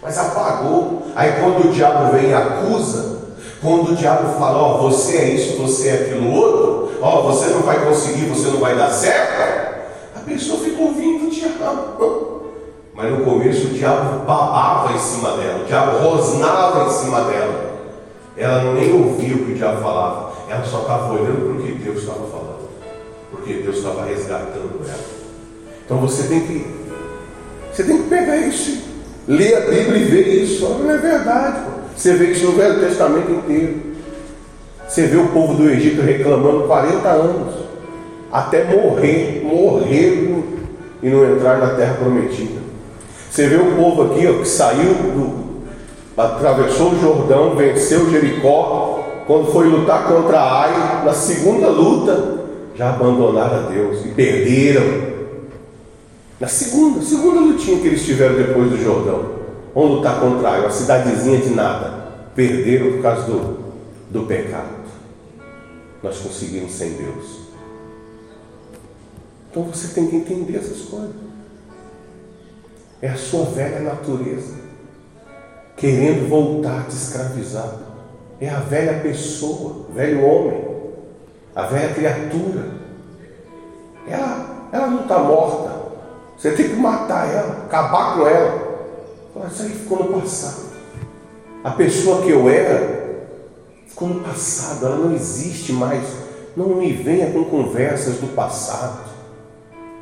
[0.00, 1.02] Mas apagou.
[1.14, 3.19] Aí quando o diabo vem e acusa,
[3.60, 7.22] quando o diabo fala, ó, oh, você é isso, você é aquilo outro, ó, oh,
[7.24, 9.80] você não vai conseguir, você não vai dar certo,
[10.16, 12.40] a pessoa fica ouvindo o diabo.
[12.94, 17.70] Mas no começo o diabo babava em cima dela, o diabo rosnava em cima dela.
[18.36, 20.32] Ela nem ouvia o que o diabo falava.
[20.48, 22.68] Ela só estava olhando para o que Deus estava falando,
[23.30, 25.20] porque Deus estava resgatando ela.
[25.84, 26.66] Então você tem que,
[27.72, 28.82] você tem que pegar isso,
[29.28, 30.66] ler a Bíblia e ver isso.
[30.66, 31.69] Não é verdade.
[31.96, 33.90] Você vê isso no Velho Testamento inteiro.
[34.88, 37.54] Você vê o povo do Egito reclamando 40 anos,
[38.32, 40.42] até morrer, morrer
[41.02, 42.60] e não entrar na terra prometida.
[43.30, 45.50] Você vê o povo aqui ó, que saiu do,
[46.16, 49.22] atravessou o Jordão, venceu Jericó.
[49.26, 52.40] Quando foi lutar contra Ai, na segunda luta,
[52.74, 54.82] já abandonaram a Deus e perderam.
[56.40, 59.39] Na segunda, segunda lutinha que eles tiveram depois do Jordão,
[59.74, 62.08] vão lutar contra Ai, uma cidadezinha de nada.
[62.34, 63.58] Perderam por causa do,
[64.10, 64.80] do pecado.
[66.02, 67.40] Nós conseguimos sem Deus.
[69.50, 71.14] Então você tem que entender essas coisas.
[73.02, 74.54] É a sua velha natureza
[75.76, 77.72] querendo voltar a te escravizar.
[78.40, 80.64] É a velha pessoa, velho homem,
[81.54, 82.70] a velha criatura.
[84.06, 85.80] Ela, ela não está morta.
[86.36, 88.59] Você tem que matar ela, acabar com ela.
[89.46, 90.70] Isso aí ficou no passado.
[91.62, 93.00] A pessoa que eu era
[93.86, 96.04] ficou no passado, ela não existe mais.
[96.56, 99.10] Não me venha com conversas do passado.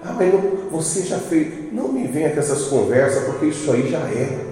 [0.03, 1.73] Ah, mas não, você já fez.
[1.73, 4.47] Não me venha com essas conversas, porque isso aí já era.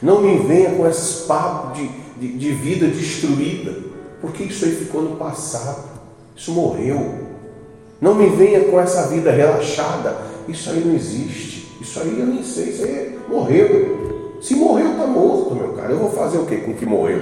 [0.00, 3.74] Não me venha com esses papos de, de, de vida destruída,
[4.20, 5.84] porque isso aí ficou no passado.
[6.36, 7.24] Isso morreu.
[8.00, 10.16] Não me venha com essa vida relaxada.
[10.48, 11.53] Isso aí não existe.
[11.84, 12.70] Isso aí eu nem sei.
[12.70, 14.38] Isso aí morreu.
[14.40, 15.92] Se morreu, está morto, meu cara.
[15.92, 17.20] Eu vou fazer o que com que morreu?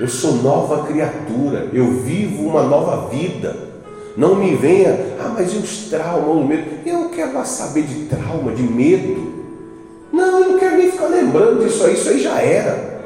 [0.00, 1.68] Eu sou nova criatura.
[1.72, 3.70] Eu vivo uma nova vida.
[4.16, 6.64] Não me venha, ah, mas e os traumas, o medo?
[6.84, 9.32] Eu não quero lá saber de trauma, de medo.
[10.12, 13.00] Não, eu não quero nem ficar lembrando disso aí, isso aí já era.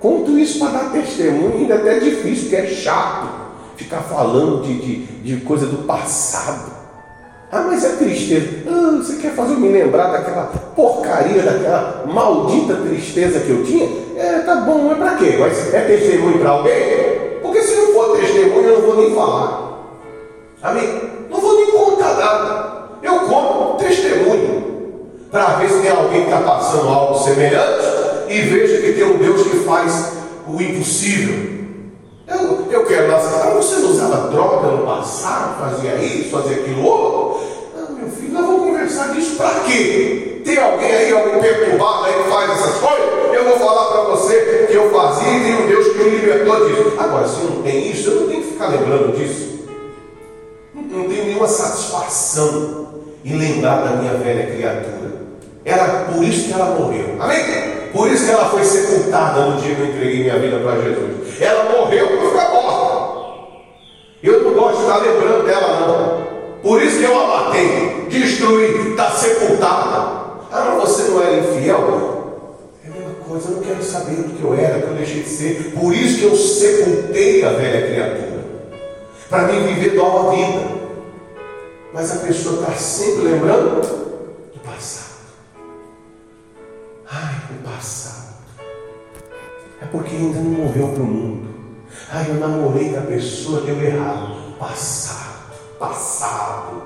[0.00, 3.28] Conto isso para dar testemunho, ainda até é difícil, porque é chato
[3.76, 6.79] ficar falando de, de, de coisa do passado.
[7.52, 8.48] Ah, mas é tristeza.
[8.68, 13.88] Ah, você quer fazer me lembrar daquela porcaria, daquela maldita tristeza que eu tinha?
[14.16, 15.36] É, tá bom, mas para quê?
[15.38, 17.40] Mas é testemunho para alguém?
[17.42, 19.70] Porque se não for testemunho, eu não vou nem falar.
[20.62, 21.00] Amém?
[21.28, 22.82] Não vou nem contar nada.
[23.02, 24.60] Eu conto testemunho
[25.30, 27.84] para ver se tem alguém que está passando algo semelhante
[28.28, 30.12] e veja que tem um Deus que faz
[30.46, 31.50] o impossível.
[32.28, 36.84] Eu, eu quero lançar, ah, você não usava droga no passado, fazia isso, fazia aquilo
[36.84, 37.29] outro?
[38.90, 40.40] Conversar disso para quê?
[40.44, 43.08] Tem alguém aí, algum perturbado aí que faz essas coisas?
[43.32, 46.68] Eu vou falar para você que eu fazia e tem um Deus que me libertou
[46.68, 46.92] disso.
[46.98, 49.50] Agora, se não tem isso, eu não tenho que ficar lembrando disso
[50.90, 52.88] não tenho nenhuma satisfação
[53.24, 55.20] em lembrar da minha velha criatura.
[55.64, 57.16] Era por isso que ela morreu.
[57.20, 57.38] Amém?
[57.92, 61.40] Por isso que ela foi sepultada no dia que eu entreguei minha vida para Jesus.
[61.40, 63.10] Ela morreu para ficar morta.
[64.22, 66.19] Eu não gosto de estar lembrando dela, não.
[66.62, 70.20] Por isso que eu a matei, destruí, está sepultada.
[70.52, 72.46] Ah, você não era infiel?
[72.84, 74.96] É a mesma coisa, eu não quero saber do que eu era, do que eu
[74.96, 75.72] deixei de ser.
[75.78, 78.44] Por isso que eu sepultei a velha criatura.
[79.28, 80.80] Para mim viver nova vida.
[81.92, 85.20] Mas a pessoa está sempre lembrando do passado.
[87.10, 88.34] Ai, o passado.
[89.82, 91.48] É porque ainda não morreu para o mundo.
[92.12, 94.40] Ai, eu namorei com a pessoa, deu errado.
[94.58, 95.29] Passado,
[95.80, 96.82] passado.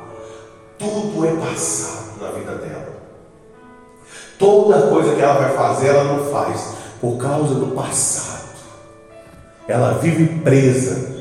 [0.78, 2.94] Tudo é passado na vida dela.
[4.38, 8.44] Toda coisa que ela vai fazer, ela não faz por causa do passado.
[9.66, 11.14] Ela vive presa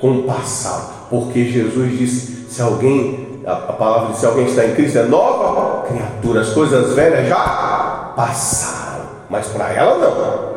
[0.00, 4.74] com o passado, porque Jesus disse: se alguém, a, palavra diz, se alguém está em
[4.74, 6.40] Cristo, é nova criatura.
[6.40, 9.06] As coisas velhas já passaram.
[9.28, 10.50] Mas para ela não.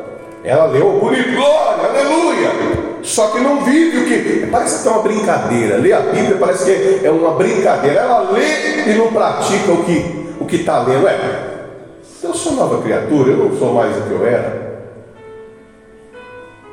[0.44, 2.83] Ela leu bonito, glória, aleluia.
[3.04, 4.48] Só que não vive o que.
[4.48, 5.78] Parece até uma brincadeira.
[5.78, 8.00] Ler a Bíblia parece que é uma brincadeira.
[8.00, 11.08] Ela lê e não pratica o que o está lendo.
[11.08, 11.54] É.
[12.24, 14.64] Eu sou nova criatura, eu não sou mais o que eu era.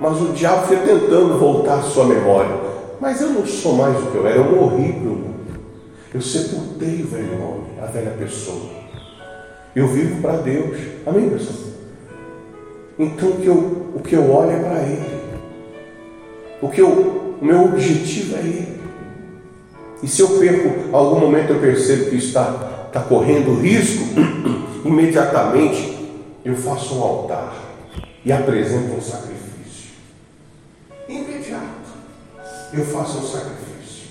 [0.01, 2.55] Mas o diabo fica tentando voltar à sua memória.
[3.01, 5.35] Mas eu não sou mais o que eu era, eu morri para o mundo.
[6.15, 8.71] Eu sepultei o velho homem, a velha pessoa.
[9.75, 10.77] Eu vivo para Deus.
[11.07, 11.71] Amém, pessoal?
[12.99, 13.57] Então o que eu,
[13.95, 15.20] o que eu olho é para Ele.
[16.61, 16.89] O que eu,
[17.41, 18.81] o meu objetivo é Ele.
[20.03, 24.05] E se eu perco, algum momento eu percebo que está, está correndo risco,
[24.85, 25.99] imediatamente
[26.45, 27.55] eu faço um altar
[28.25, 29.41] e apresento um sacrifício
[32.73, 34.11] eu faço um sacrifício.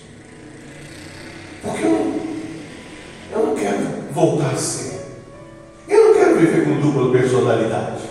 [1.61, 3.77] Porque eu não, eu não quero
[4.11, 4.99] voltar a ser.
[5.87, 8.03] Eu não quero viver com dupla personalidade.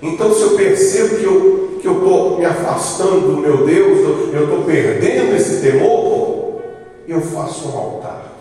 [0.00, 3.98] Então, se eu percebo que eu que estou me afastando do meu Deus,
[4.32, 6.60] eu estou perdendo esse temor,
[7.06, 8.32] eu faço um altar.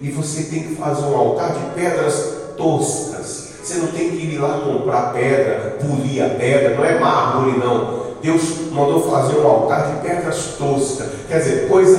[0.00, 3.46] E você tem que fazer um altar de pedras toscas.
[3.62, 8.06] Você não tem que ir lá comprar pedra, polir a pedra, não é mármore, não.
[8.22, 11.98] Deus mandou fazer um altar de pedras toscas, quer dizer, coisa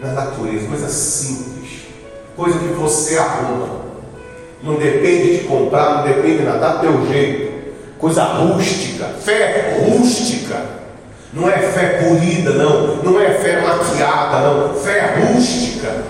[0.00, 1.82] da natureza, coisa simples,
[2.36, 3.82] coisa que você arruma.
[4.62, 7.51] Não depende de comprar, não depende de nada, dá teu jeito.
[8.02, 10.60] Coisa rústica, fé rústica.
[11.32, 12.96] Não é fé polida, não.
[12.96, 14.74] Não é fé maquiada, não.
[14.74, 16.02] Fé rústica.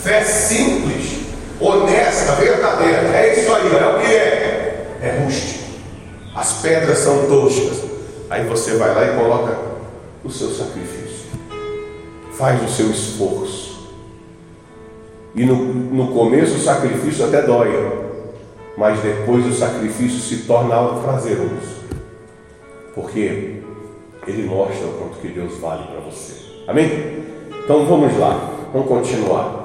[0.00, 1.18] Fé simples,
[1.60, 3.08] honesta, verdadeira.
[3.08, 4.86] É isso aí, é o que é.
[5.02, 5.64] É rústico.
[6.34, 7.82] As pedras são toscas.
[8.30, 9.58] Aí você vai lá e coloca
[10.24, 11.26] o seu sacrifício.
[12.38, 13.90] Faz o seu esforço.
[15.34, 18.11] E no, no começo o sacrifício até dói.
[18.76, 21.82] Mas depois o sacrifício se torna algo prazeroso.
[22.94, 23.62] Porque
[24.26, 26.34] ele mostra o quanto que Deus vale para você.
[26.66, 27.22] Amém?
[27.64, 29.62] Então vamos lá, vamos continuar.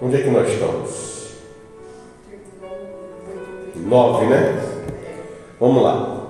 [0.00, 1.12] Onde é que nós estamos?
[3.76, 4.60] Nove, né?
[5.58, 6.26] Vamos lá.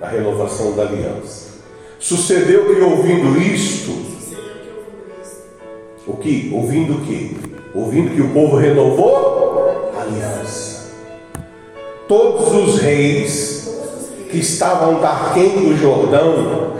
[0.00, 1.50] A renovação da aliança.
[1.98, 3.90] Sucedeu que ouvindo isto,
[6.06, 6.50] o que?
[6.52, 7.49] Ouvindo o que?
[7.74, 10.90] Ouvindo que o povo renovou a aliança.
[12.08, 13.60] Todos os reis
[14.30, 16.72] que estavam aquém do Jordão,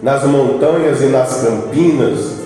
[0.00, 2.38] nas montanhas e nas campinas,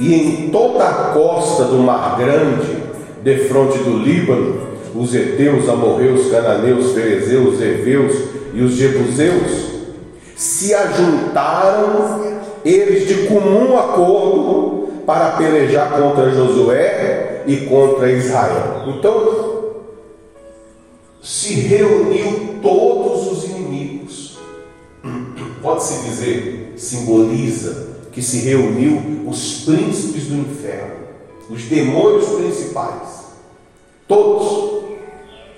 [0.00, 2.82] e em toda a costa do Mar Grande,
[3.22, 8.16] defronte do Líbano, os heteus, amorreus, cananeus, ferezeus, heveus
[8.54, 9.66] e os jebuseus,
[10.34, 18.82] se ajuntaram eles de comum acordo para pelejar contra Josué e contra Israel.
[18.88, 19.56] Então,
[21.22, 24.38] se reuniu todos os inimigos.
[25.62, 31.06] Pode-se dizer, simboliza que se reuniu os príncipes do inferno,
[31.48, 33.26] os demônios principais,
[34.08, 34.84] todos,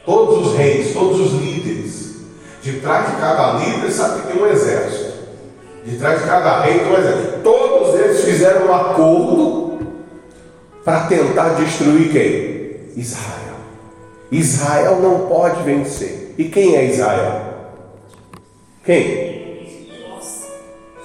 [0.05, 2.17] todos os reis, todos os líderes.
[2.63, 5.08] De trás de cada líder, sabe que tem um exército.
[5.85, 7.41] De trás de cada rei exército.
[7.43, 9.79] Todos eles fizeram um acordo
[10.85, 13.01] para tentar destruir quem?
[13.01, 13.57] Israel.
[14.31, 16.35] Israel não pode vencer.
[16.37, 17.43] E quem é Israel?
[18.85, 19.39] Quem?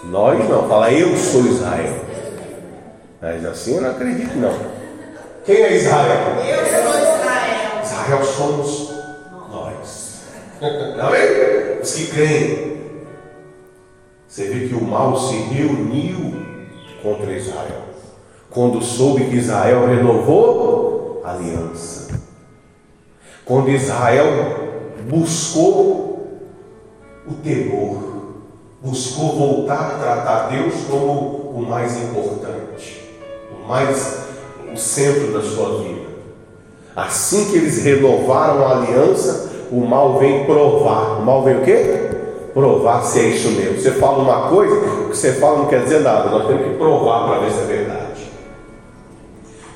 [0.05, 0.67] Nós não.
[0.67, 1.95] Fala, eu sou Israel.
[3.21, 4.53] Mas assim eu não acredito, não.
[5.45, 6.37] Quem é Israel?
[6.39, 7.81] Eu sou Israel.
[7.83, 8.93] Israel somos
[9.51, 10.21] nós.
[10.99, 11.79] Amém?
[11.81, 12.72] Os que creem.
[14.33, 16.33] Você vê que o mal se reuniu
[17.03, 17.83] contra Israel.
[18.49, 22.19] Quando soube que Israel renovou a aliança.
[23.45, 24.25] Quando Israel
[25.07, 26.39] buscou
[27.27, 28.33] o temor,
[28.81, 33.07] buscou voltar a tratar Deus como o mais importante,
[33.51, 34.17] o mais
[34.73, 36.07] o centro da sua vida.
[36.95, 41.19] Assim que eles renovaram a aliança, o mal vem provar.
[41.19, 42.12] O mal vem o quê?
[42.53, 43.79] Provar se é isso mesmo.
[43.79, 46.29] Você fala uma coisa, o que você fala não quer dizer nada.
[46.29, 48.31] Nós temos que provar para ver se é verdade.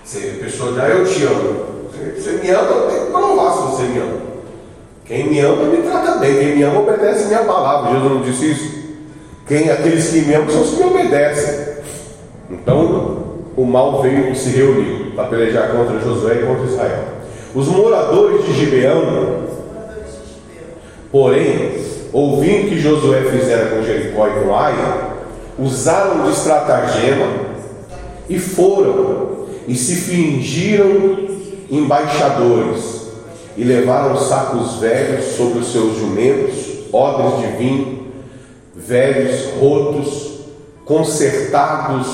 [0.03, 1.77] Se a pessoa diz, ah, eu te amo.
[2.15, 4.17] Você me ama, tem que provar se você me ama.
[5.05, 7.91] Quem me ama me trata bem, quem me ama obedece minha palavra.
[7.91, 8.77] Jesus não disse isso?
[9.47, 11.67] Quem aqueles que me amam são os que me obedecem.
[12.51, 13.17] Então
[13.55, 17.03] o mal veio e se reuniu para pelejar contra Josué e contra Israel.
[17.55, 19.47] Os moradores de Gibeão,
[21.11, 24.75] porém, ouvindo que Josué fizera com Jericó e com Ai,
[25.59, 27.27] usaram de estratagema
[28.29, 31.27] e foram e se fingiram
[31.69, 33.07] embaixadores
[33.57, 36.53] e levaram sacos velhos sobre os seus jumentos,
[36.93, 38.07] odres de vinho,
[38.75, 40.39] velhos, rotos,
[40.85, 42.07] consertados,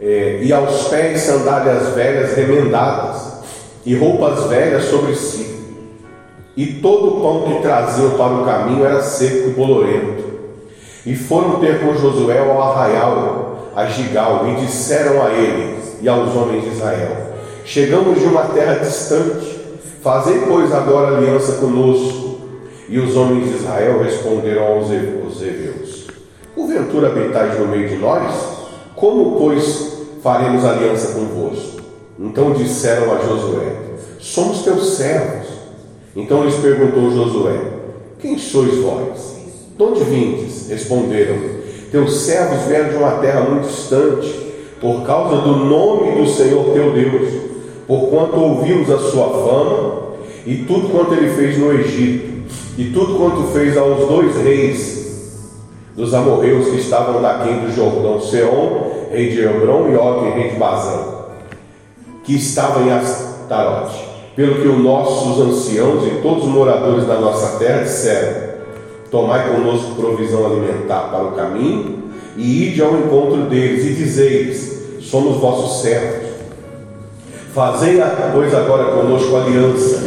[0.00, 3.40] eh, e aos pés sandálias velhas remendadas,
[3.84, 5.59] e roupas velhas sobre si.
[6.60, 10.24] E todo o pão que traziam para o caminho era seco e bolorento.
[11.06, 16.36] E foram ter com Josué ao arraial, a Gigal, e disseram a ele e aos
[16.36, 17.16] homens de Israel:
[17.64, 19.58] Chegamos de uma terra distante,
[20.02, 22.40] fazei, pois, agora aliança conosco.
[22.90, 26.08] E os homens de Israel responderam aos heveus:
[26.54, 28.34] Porventura habitais no meio de nós?
[28.94, 31.80] Como, pois, faremos aliança convosco?
[32.18, 33.76] Então disseram a Josué:
[34.18, 35.39] Somos teus servos.
[36.14, 37.58] Então lhes perguntou Josué:
[38.20, 39.36] Quem sois vós?
[39.76, 40.68] De onde vindes?
[40.68, 41.36] Responderam:
[41.90, 44.28] Teus servos vieram de uma terra muito distante,
[44.80, 47.50] por causa do nome do Senhor teu Deus
[47.90, 50.02] porquanto ouvimos a sua fama
[50.46, 52.48] e tudo quanto ele fez no Egito,
[52.78, 55.50] e tudo quanto fez aos dois reis
[55.96, 60.56] dos amorreus que estavam daqui do Jordão, Seom, rei de Hebron, e Og, rei de
[60.56, 61.00] Bazã,
[62.22, 64.09] que estavam em Astarote.
[64.40, 68.54] Pelo que os nossos anciãos e todos os moradores da nossa terra disseram:
[69.10, 72.04] Tomai conosco provisão alimentar para o caminho,
[72.38, 76.30] e ide ao encontro deles, e dizei-lhes: Somos vossos servos
[77.52, 78.00] Fazei,
[78.32, 80.04] pois, agora conosco aliança,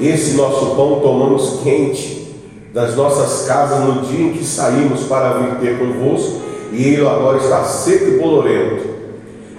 [0.00, 2.34] esse nosso pão tomamos quente
[2.74, 6.40] das nossas casas no dia em que saímos para vir ter convosco,
[6.72, 8.90] e ele agora está seco e bolorento.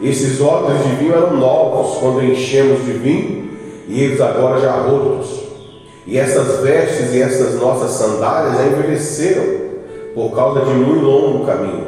[0.01, 3.52] Esses odres de vinho eram novos quando enchemos de vinho,
[3.87, 5.43] e eles agora já rotos.
[6.05, 9.63] E essas vestes e essas nossas sandálias já envelheceram
[10.13, 11.87] por causa de muito longo caminho.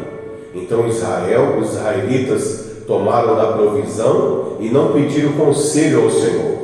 [0.54, 6.56] Então Israel, os israelitas tomaram da provisão e não pediram conselho ao Senhor.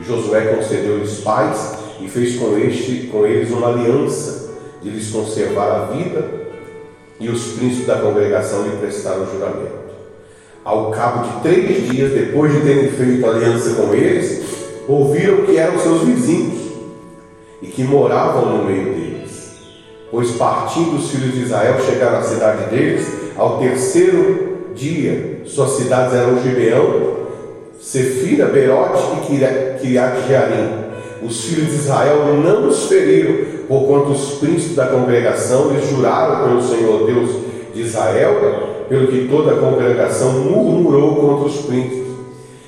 [0.00, 4.50] Josué concedeu-lhes paz e fez com, este, com eles uma aliança
[4.82, 6.24] de lhes conservar a vida,
[7.20, 9.87] e os príncipes da congregação lhe prestaram juramento.
[10.68, 14.42] Ao cabo de três dias, depois de terem feito aliança com eles,
[14.86, 16.60] ouviram que eram seus vizinhos
[17.62, 19.54] e que moravam no meio deles.
[20.10, 23.06] Pois partindo os filhos de Israel chegaram à cidade deles,
[23.38, 27.16] ao terceiro dia, suas cidades eram Gibeão,
[27.80, 30.84] Sefira, Berote e Kiriat Jearim.
[31.22, 36.62] Os filhos de Israel não os feriram, porquanto os príncipes da congregação lhes juraram pelo
[36.62, 37.30] Senhor Deus
[37.72, 42.08] de Israel, pelo que toda a congregação murmurou contra os príncipes.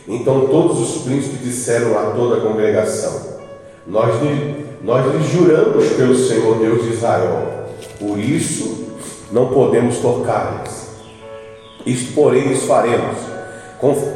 [0.06, 3.38] Então todos os príncipes disseram a toda a congregação:
[3.86, 4.14] Nós,
[4.82, 7.66] nós lhes juramos pelo Senhor Deus de Israel,
[7.98, 8.86] por isso
[9.30, 10.90] não podemos tocar-lhes.
[11.86, 13.16] Isto, porém, lhes faremos: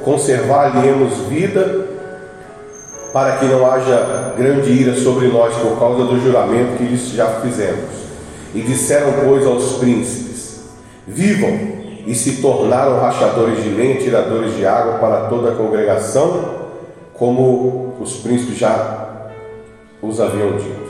[0.04, 1.88] conservar-lhes vida,
[3.12, 7.40] para que não haja grande ira sobre nós por causa do juramento que lhes já
[7.40, 8.04] fizemos.
[8.54, 10.60] E disseram, pois, aos príncipes:
[11.06, 11.73] Vivam!
[12.06, 16.64] E se tornaram rachadores de lenha, tiradores de água para toda a congregação,
[17.14, 19.30] como os príncipes já
[20.02, 20.84] os haviam dito.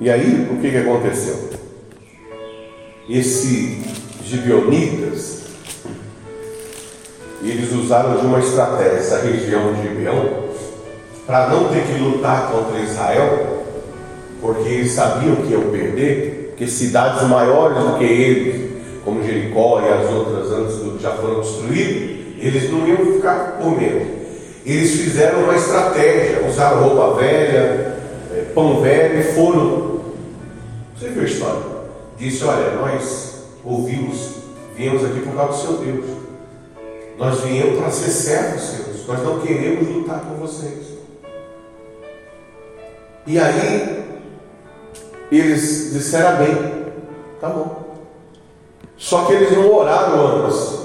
[0.00, 1.50] E aí, o que, que aconteceu?
[3.10, 3.82] esse
[4.24, 5.40] gibeonitas,
[7.42, 10.50] eles usaram de uma estratégia, essa região de Gibeão,
[11.26, 13.59] para não ter que lutar contra Israel,
[14.40, 18.70] porque eles sabiam que iam perder, porque cidades maiores do que eles,
[19.04, 24.20] como Jericó e as outras antes já foram destruídas, eles não iam ficar com medo.
[24.64, 27.96] Eles fizeram uma estratégia, usaram roupa velha,
[28.32, 30.00] eh, pão velho e foram.
[30.96, 31.80] Você viu a história?
[32.20, 34.34] disse: Olha, nós ouvimos,
[34.76, 36.04] viemos aqui por causa do seu Deus.
[37.18, 39.06] Nós viemos para ser servos seus.
[39.06, 40.98] Nós não queremos lutar com vocês.
[43.26, 44.04] E aí,
[45.38, 46.86] eles disseram bem,
[47.40, 47.80] tá bom.
[48.96, 50.80] Só que eles não oraram antes.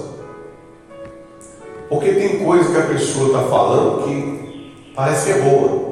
[1.90, 5.86] Porque tem coisa que a pessoa está falando que parece que é boa.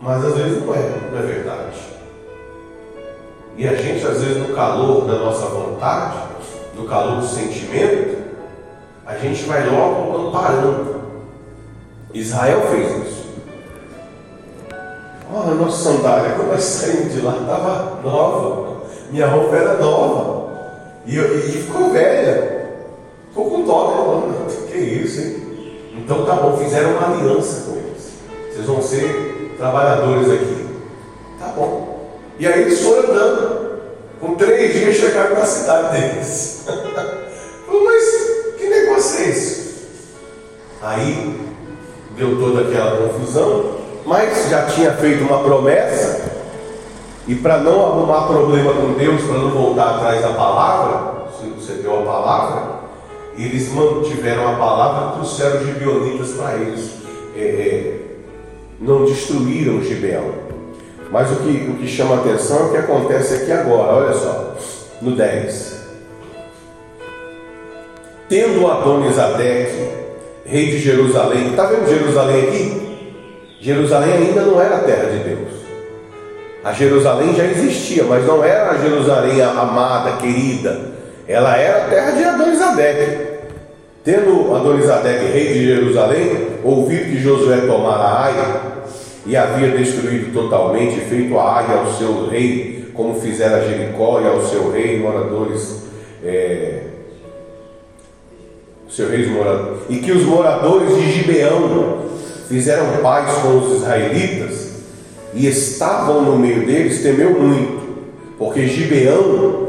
[0.00, 1.76] Mas às vezes não é, não é verdade.
[3.56, 6.16] E a gente, às vezes, no calor da nossa vontade,
[6.74, 8.18] no calor do sentimento,
[9.06, 11.02] a gente vai logo amparando.
[12.14, 13.21] Israel fez isso.
[15.34, 18.82] Olha, a nossa sandália, quando nós saímos de lá, estava nova.
[19.10, 20.52] Minha roupa era nova.
[21.06, 22.70] E, e, e ficou velha.
[23.28, 24.46] Ficou com dó, né?
[24.70, 25.42] Que isso, hein?
[25.96, 28.12] Então tá bom, fizeram uma aliança com eles.
[28.50, 30.66] Vocês vão ser trabalhadores aqui.
[31.38, 32.10] Tá bom.
[32.38, 33.62] E aí eles foram andando.
[34.20, 36.66] Com três dias chegaram na cidade deles.
[37.68, 39.62] Mas que negócio é esse?
[40.80, 41.40] Aí
[42.16, 46.32] deu toda aquela confusão, mas já tinha feito uma promessa,
[47.26, 51.74] e para não arrumar problema com Deus, para não voltar atrás da palavra, se você
[51.74, 52.82] deu a palavra,
[53.38, 56.90] eles mantiveram a palavra trouxeram os gibeonitas para eles.
[57.36, 58.02] É, é,
[58.80, 60.32] não destruíram Gibeão.
[61.10, 64.14] Mas o que, o que chama a atenção é o que acontece aqui agora, olha
[64.14, 64.56] só,
[65.00, 65.82] no 10.
[68.28, 69.90] Tendo Adonisadeque,
[70.44, 72.81] rei de Jerusalém, está vendo Jerusalém aqui?
[73.62, 75.62] Jerusalém ainda não era a terra de Deus.
[76.64, 80.80] A Jerusalém já existia, mas não era a Jerusalém amada, querida.
[81.28, 83.22] Ela era a terra de Adonisadeque.
[84.04, 88.60] Tendo Adonisadeque, rei de Jerusalém, ouvido que Josué tomara Ai,
[89.24, 94.44] e havia destruído totalmente, feito a área ao seu rei, como fizera Jericó e ao
[94.44, 95.84] seu rei, moradores,
[96.24, 96.80] é,
[98.90, 102.01] seu rei moradores, e que os moradores de Gibeão
[102.52, 104.68] fizeram paz com os israelitas
[105.32, 107.80] e estavam no meio deles, temeu muito,
[108.38, 109.68] porque Gibeão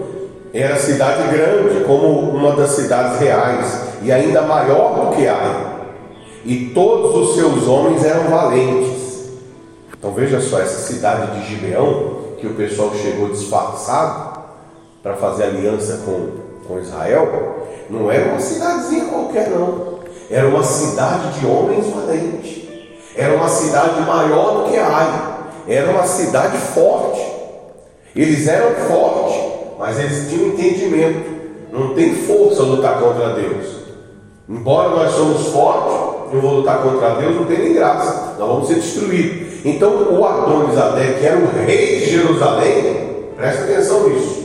[0.54, 5.74] era cidade grande, como uma das cidades reais, e ainda maior do que Ai,
[6.46, 9.04] e todos os seus homens eram valentes
[9.98, 14.38] então veja só, essa cidade de Gibeão, que o pessoal chegou disfarçado
[15.02, 20.00] para fazer aliança com com Israel, não era uma cidadezinha qualquer, não.
[20.30, 22.63] Era uma cidade de homens valentes.
[23.16, 25.34] Era uma cidade maior do que Ai.
[25.68, 27.22] Era uma cidade forte.
[28.16, 29.36] Eles eram fortes,
[29.80, 31.32] mas eles tinham entendimento.
[31.72, 33.84] Não tem força lutar contra Deus.
[34.48, 38.36] Embora nós somos fortes, eu vou lutar contra Deus, não tem nem graça.
[38.38, 39.66] Nós vamos ser destruídos.
[39.66, 44.44] Então o Adonisadé, que era o rei de Jerusalém, presta atenção nisso.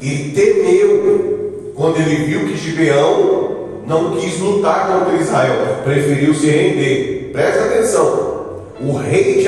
[0.00, 3.47] E temeu quando ele viu que Gibeão
[3.88, 7.30] não quis lutar contra Israel, preferiu se render.
[7.32, 8.38] Presta atenção.
[8.80, 9.42] O rei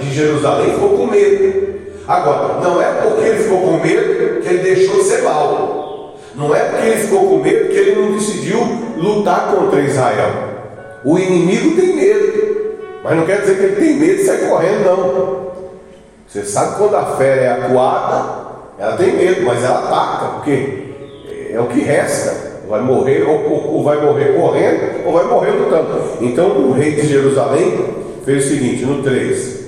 [0.00, 1.72] de Jerusalém ficou com medo.
[2.08, 6.16] Agora, não é porque ele ficou com medo que ele deixou de ser mal.
[6.34, 8.58] Não é porque ele ficou com medo que ele não decidiu
[8.96, 10.30] lutar contra Israel.
[11.04, 14.84] O inimigo tem medo, mas não quer dizer que ele tem medo e sai correndo,
[14.84, 15.52] não.
[16.26, 18.42] Você sabe quando a fera é acuada,
[18.78, 20.94] ela tem medo, mas ela ataca, porque
[21.52, 22.51] é o que resta.
[22.68, 26.00] Vai morrer ou, ou vai morrer correndo ou vai morrer lutando.
[26.20, 27.84] Então o rei de Jerusalém
[28.24, 29.62] fez o seguinte, no 3.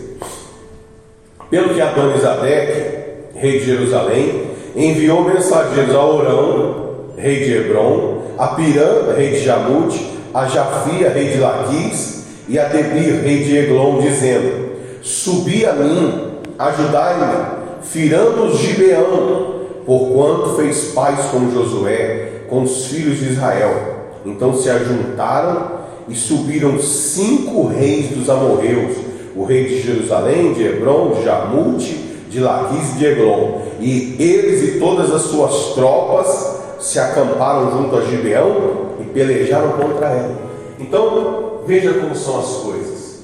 [1.50, 2.94] Pelo que Adonisadec,
[3.34, 6.74] rei de Jerusalém, enviou mensageiros a Orão,
[7.16, 12.64] rei de Hebron, a Pirã, rei de Jamute, a Jafia, rei de Laquis, e a
[12.64, 14.70] Debir, rei de Eglon, dizendo:
[15.02, 19.54] Subi a mim, ajudai-me, firamos Gibeão,
[19.86, 23.94] porquanto fez paz com Josué, com os filhos de Israel.
[24.24, 28.96] Então se ajuntaram e subiram cinco reis dos amorreus,
[29.34, 31.94] o rei de Jerusalém, de Hebron, de Jarmute,
[32.28, 33.62] de Laquis e de Eglon.
[33.80, 40.08] E eles e todas as suas tropas se acamparam junto a Gibeão e pelejaram contra
[40.08, 40.36] ela.
[40.78, 43.18] Então, veja como são as coisas.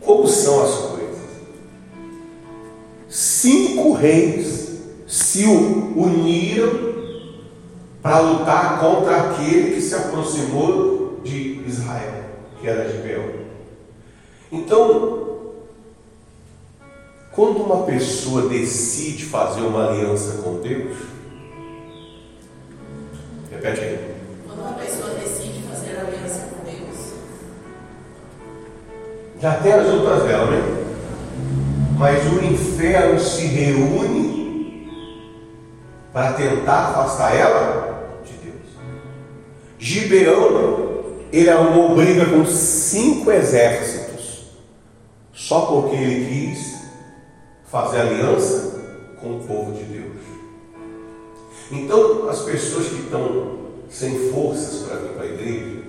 [0.00, 0.94] Como são as coisas?
[3.08, 4.72] Cinco reis
[5.06, 7.03] se uniram
[8.04, 12.22] para lutar contra aquele que se aproximou de Israel,
[12.60, 13.24] que era Gibeão.
[14.52, 15.54] Então,
[17.32, 20.98] quando uma pessoa decide fazer uma aliança com Deus,
[23.50, 24.14] repete aí.
[24.46, 27.14] Quando uma pessoa decide fazer aliança com Deus,
[29.40, 30.84] já tem as outras dela, né?
[31.98, 34.43] Mas o inferno se reúne
[36.14, 37.94] para tentar afastar ela
[39.84, 44.44] Gibeão, ele arrumou briga com cinco exércitos,
[45.30, 46.74] só porque ele quis
[47.70, 48.80] fazer aliança
[49.20, 50.16] com o povo de Deus.
[51.70, 53.58] Então, as pessoas que estão
[53.90, 55.82] sem forças para vir para a igreja,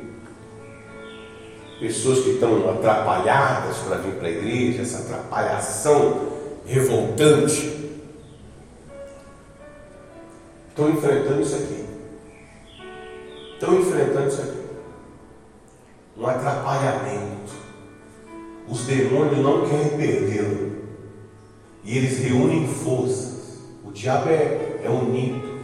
[1.80, 6.34] pessoas que estão atrapalhadas para vir para a igreja, essa atrapalhação
[6.66, 7.75] revoltante,
[10.76, 11.86] estão enfrentando isso aqui
[13.56, 14.66] estão enfrentando isso aqui.
[16.18, 17.54] Um atrapalhamento.
[18.68, 20.76] Os demônios não querem perdê-lo.
[21.84, 23.60] E eles reúnem forças.
[23.84, 25.56] O diabo é, é unido.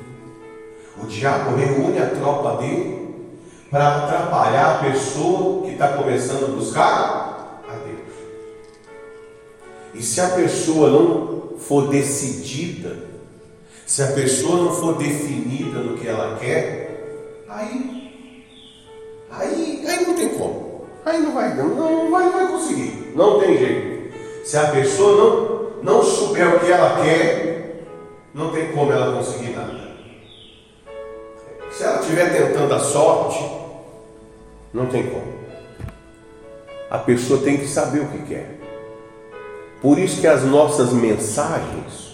[1.01, 3.01] O diabo reúne a tropa dele
[3.69, 7.99] para atrapalhar a pessoa que está começando a buscar a Deus.
[9.93, 13.10] E se a pessoa não for decidida,
[13.91, 18.47] se a pessoa não for definida no que ela quer, Aí,
[19.29, 20.87] aí, aí não tem como.
[21.05, 23.11] Aí não vai, não, não vai, não vai conseguir.
[23.13, 24.13] Não tem jeito.
[24.45, 27.83] Se a pessoa não, não souber o que ela quer,
[28.33, 29.91] não tem como ela conseguir nada.
[31.69, 33.43] Se ela estiver tentando a sorte,
[34.73, 35.33] não tem como.
[36.89, 38.57] A pessoa tem que saber o que quer.
[39.81, 42.10] Por isso que as nossas mensagens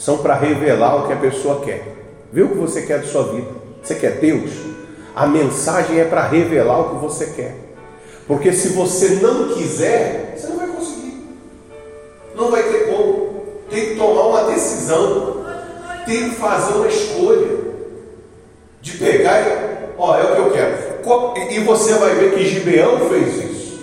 [0.00, 1.94] são para revelar o que a pessoa quer.
[2.32, 3.48] Vê o que você quer de sua vida.
[3.82, 4.50] Você quer Deus?
[5.14, 7.54] A mensagem é para revelar o que você quer.
[8.26, 11.22] Porque se você não quiser, você não vai conseguir.
[12.34, 13.44] Não vai ter como.
[13.68, 15.44] Tem que tomar uma decisão.
[16.06, 17.60] Tem que fazer uma escolha.
[18.80, 21.50] De pegar e, ó, é o que eu quero.
[21.50, 23.80] E você vai ver que Gibeão fez isso.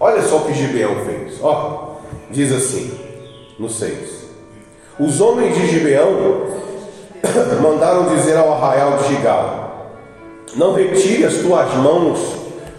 [0.00, 1.38] Olha só o que Gibeão fez.
[1.42, 1.96] Ó,
[2.30, 2.98] diz assim,
[3.58, 4.15] no 6.
[4.98, 6.46] Os homens de Gibeão
[7.62, 9.90] mandaram dizer ao arraial de Gigal:
[10.54, 12.18] Não retire as tuas mãos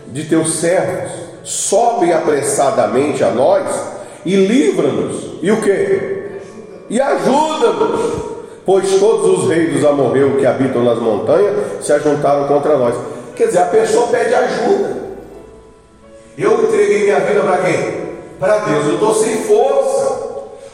[0.07, 1.11] de teus servos,
[1.43, 3.67] sobe apressadamente a nós
[4.25, 5.37] e livra-nos.
[5.43, 6.17] E o que?
[6.89, 8.23] E ajuda-nos,
[8.65, 12.95] pois todos os reis dos amorreus que habitam nas montanhas se ajuntaram contra nós.
[13.35, 14.97] Quer dizer, a pessoa pede ajuda.
[16.35, 18.07] Eu entreguei minha vida para quem?
[18.39, 18.85] Para Deus.
[18.87, 19.76] Eu estou sem força.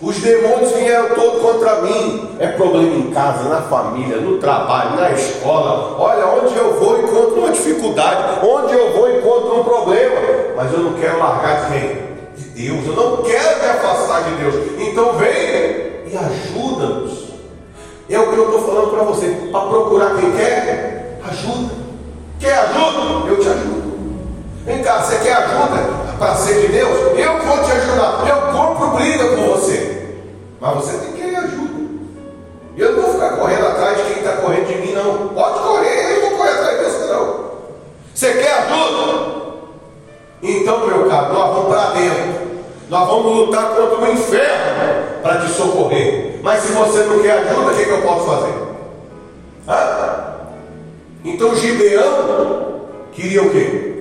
[0.03, 2.35] Os demônios vieram todos contra mim.
[2.37, 5.95] É problema em casa, na família, no trabalho, na escola.
[5.97, 10.19] Olha, onde eu vou encontro uma dificuldade, onde eu vou encontro um problema.
[10.57, 12.03] Mas eu não quero largar de quem?
[12.35, 12.85] De Deus.
[12.85, 14.55] Eu não quero me afastar de Deus.
[14.77, 17.23] Então venha e ajuda-nos.
[18.09, 19.27] É o que eu estou falando para você.
[19.53, 21.73] Para procurar quem quer, ajuda.
[22.41, 23.29] Quer ajuda?
[23.29, 23.93] Eu te ajudo.
[24.65, 27.17] Vem cá, você quer ajuda para ser de Deus?
[27.17, 28.23] Eu vou te ajudar.
[28.25, 30.15] Eu compro briga com você.
[30.61, 31.73] Mas você tem que querer ajuda.
[32.77, 35.27] Eu não vou ficar correndo atrás de quem está correndo de mim, não.
[35.29, 37.43] Pode correr, eu não vou correr atrás de você, não.
[38.15, 39.33] Você quer ajuda?
[40.41, 42.43] Então, meu caro, nós vamos para dentro.
[42.89, 46.39] Nós vamos lutar contra o inferno para te socorrer.
[46.41, 48.53] Mas se você não quer ajuda, o que, que eu posso fazer?
[49.67, 50.35] Ah?
[51.25, 52.81] Então Gibeão
[53.13, 53.92] queria o quê?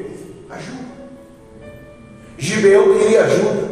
[2.42, 3.70] Gibeão queria ajuda.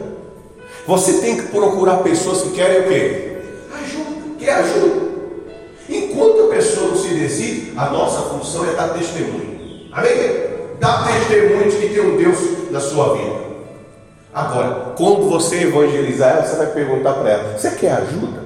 [0.86, 3.38] Você tem que procurar pessoas que querem o quê?
[3.82, 4.36] Ajuda.
[4.38, 5.10] Quer ajuda?
[5.88, 9.88] Enquanto a pessoa não se decide, a nossa função é dar testemunho.
[9.90, 10.12] Amém?
[10.78, 13.40] Dar testemunho de que tem um Deus na sua vida.
[14.32, 18.44] Agora, quando você evangelizar ela, você vai perguntar para ela: Você quer ajuda?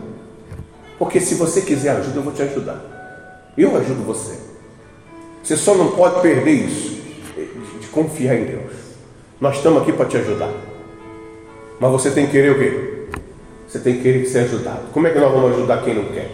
[0.98, 3.52] Porque se você quiser ajuda, eu vou te ajudar.
[3.58, 4.38] Eu ajudo você.
[5.42, 7.02] Você só não pode perder isso,
[7.78, 8.83] de confiar em Deus.
[9.40, 10.50] Nós estamos aqui para te ajudar.
[11.80, 13.08] Mas você tem que querer o quê?
[13.68, 14.92] Você tem que querer ser ajudado.
[14.92, 16.30] Como é que nós vamos ajudar quem não quer?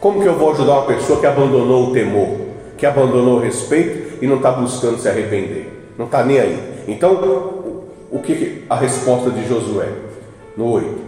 [0.00, 2.36] Como que eu vou ajudar uma pessoa que abandonou o temor,
[2.78, 5.92] que abandonou o respeito e não está buscando se arrepender?
[5.98, 6.84] Não está nem aí.
[6.88, 7.12] Então,
[8.10, 9.88] o que a resposta de Josué?
[10.56, 10.98] No 8.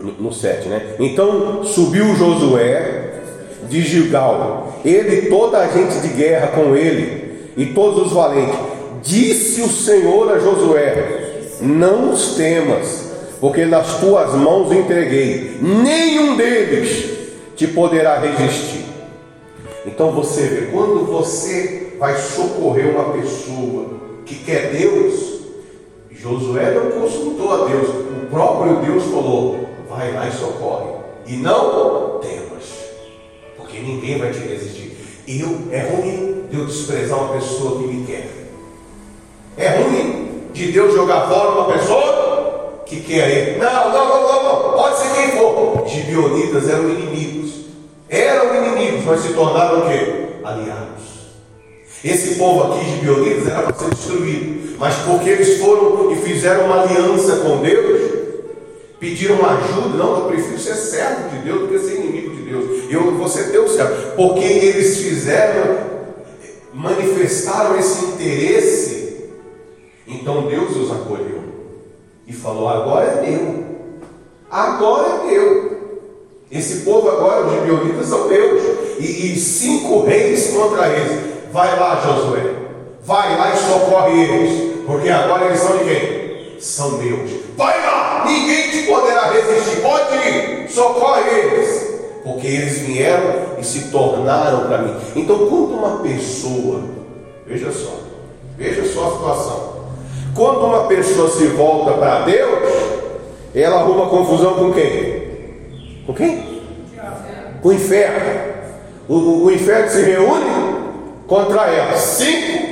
[0.00, 0.94] No, no 7, né?
[0.98, 3.22] Então subiu Josué
[3.68, 8.75] de Gilgal, ele toda a gente de guerra com ele, e todos os valentes.
[9.06, 17.16] Disse o Senhor a Josué: não os temas, porque nas tuas mãos entreguei, nenhum deles
[17.54, 18.84] te poderá resistir.
[19.86, 23.94] Então você vê, quando você vai socorrer uma pessoa
[24.26, 25.36] que quer Deus,
[26.10, 30.90] Josué não consultou a Deus, o próprio Deus falou: vai lá e socorre,
[31.28, 32.64] e não temas,
[33.56, 34.96] porque ninguém vai te resistir.
[35.28, 38.45] Eu, é ruim de eu desprezar uma pessoa que me quer.
[40.56, 43.58] De Deus jogar fora uma pessoa que quer ele.
[43.58, 44.72] Não, não, não, não, não.
[44.72, 45.82] Pode ser quem for.
[45.84, 47.66] Os gibeonitas eram inimigos.
[48.08, 50.28] Eram inimigos, mas se tornaram o quê?
[50.42, 51.04] Aliados.
[52.02, 54.78] Esse povo aqui, gibeonitas, era para ser destruído.
[54.78, 58.12] Mas porque eles foram e fizeram uma aliança com Deus,
[58.98, 59.98] pediram ajuda.
[59.98, 62.90] Não, eu prefiro ser servo de Deus do que ser inimigo de Deus.
[62.90, 64.16] Eu vou ser teu servo.
[64.16, 65.76] Porque eles fizeram,
[66.72, 69.05] manifestaram esse interesse
[70.06, 71.42] então Deus os acolheu
[72.26, 73.64] e falou: agora é meu,
[74.50, 75.76] agora é meu.
[76.50, 78.62] Esse povo agora, os gibeonitas, são meus.
[78.98, 81.50] E, e, cinco reis contra eles.
[81.52, 82.54] Vai lá, Josué.
[83.02, 84.84] Vai lá e socorre eles.
[84.86, 86.60] Porque agora eles são de quem?
[86.60, 87.30] São meus.
[87.56, 89.82] Vai lá, ninguém te poderá resistir.
[89.82, 91.96] Pode ir, socorre eles.
[92.22, 94.94] Porque eles vieram e se tornaram para mim.
[95.16, 96.82] Então, quando uma pessoa,
[97.44, 97.98] veja só,
[98.56, 99.75] veja só a situação.
[100.36, 102.68] Quando uma pessoa se volta para Deus,
[103.54, 106.02] ela arruma confusão com quem?
[106.06, 106.62] Com quem?
[107.62, 108.54] Com o inferno.
[109.08, 110.76] O, o inferno se reúne
[111.26, 111.96] contra ela.
[111.96, 112.66] Cinco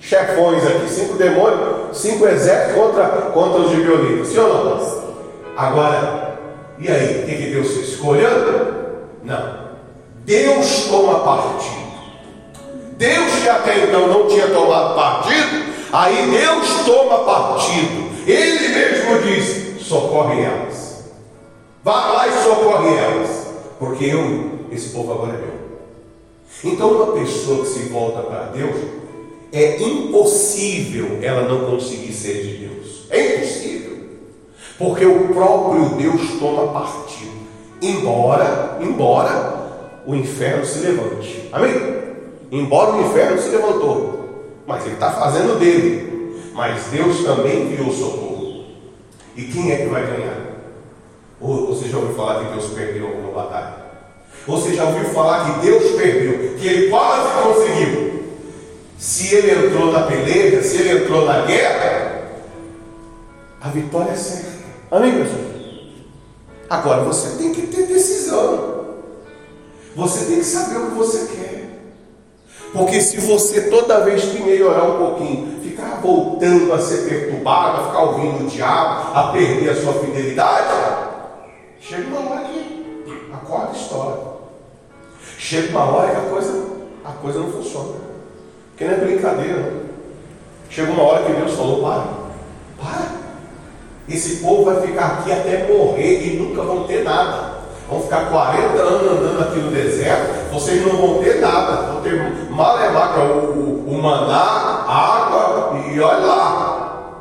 [0.00, 4.26] chefões aqui, cinco demônios, cinco exércitos contra, contra os gibeonitas.
[4.26, 5.06] Sim ou não?
[5.56, 6.38] Agora,
[6.76, 7.22] e aí?
[7.22, 7.88] O que, que Deus fez?
[7.90, 8.76] Escolhendo?
[9.22, 9.66] Não.
[10.24, 11.86] Deus toma partido.
[12.98, 18.10] Deus que até então não tinha tomado partido, Aí Deus toma partido.
[18.26, 21.04] Ele mesmo diz: socorre elas.
[21.84, 23.46] Vá lá e socorre elas.
[23.78, 26.72] Porque eu, esse povo agora é meu.
[26.72, 28.76] Então, uma pessoa que se volta para Deus,
[29.52, 33.06] é impossível ela não conseguir ser de Deus.
[33.10, 33.96] É impossível.
[34.78, 37.36] Porque o próprio Deus toma partido.
[37.80, 41.48] Embora, embora o inferno se levante.
[41.52, 41.74] Amém?
[42.50, 44.15] Embora o inferno se levantou
[44.66, 46.40] mas ele está fazendo dele.
[46.52, 48.64] Mas Deus também enviou socorro.
[49.36, 50.46] E quem é que vai ganhar?
[51.40, 53.76] Ou você já ouviu falar que Deus perdeu alguma batalha?
[54.46, 58.06] Ou você já ouviu falar que Deus perdeu, que ele quase conseguiu?
[58.98, 62.22] Se ele entrou na peleja, se ele entrou na guerra,
[63.60, 64.56] a vitória é certa.
[64.90, 65.40] Amém, pessoal?
[66.70, 68.86] Agora você tem que ter decisão.
[69.94, 71.55] Você tem que saber o que você quer.
[72.76, 77.84] Porque se você toda vez que melhorar um pouquinho, ficar voltando a ser perturbado, a
[77.86, 80.68] ficar ouvindo o diabo, a perder a sua fidelidade,
[81.80, 84.36] chega uma hora que acorda e estoura.
[85.38, 86.66] Chega uma hora que a coisa,
[87.04, 87.94] a coisa não funciona.
[88.70, 89.86] Porque não é brincadeira, não.
[90.68, 92.04] Chega uma hora que Deus falou, para,
[92.78, 93.16] para.
[94.08, 97.55] Esse povo vai ficar aqui até morrer e nunca vão ter nada.
[97.88, 102.20] Vão ficar 40 anos andando aqui no deserto, vocês não vão ter nada, vão ter
[102.50, 107.12] malemar, o, o, o maná, água, e olha lá.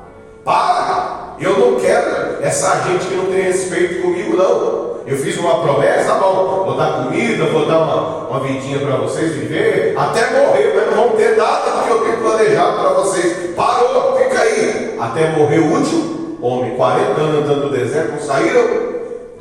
[0.44, 1.36] Para!
[1.40, 4.96] Eu não quero essa gente que não tem respeito comigo, não.
[5.06, 8.96] Eu fiz uma promessa, tá bom, vou dar comida, vou dar uma, uma vidinha para
[8.96, 12.90] vocês viver, até morrer, mas não vão ter nada do que eu tenho planejado para
[12.90, 13.56] vocês.
[13.56, 14.98] Parou, fica aí.
[15.00, 18.95] Até morrer o último homem, 40 anos andando no deserto, não saíram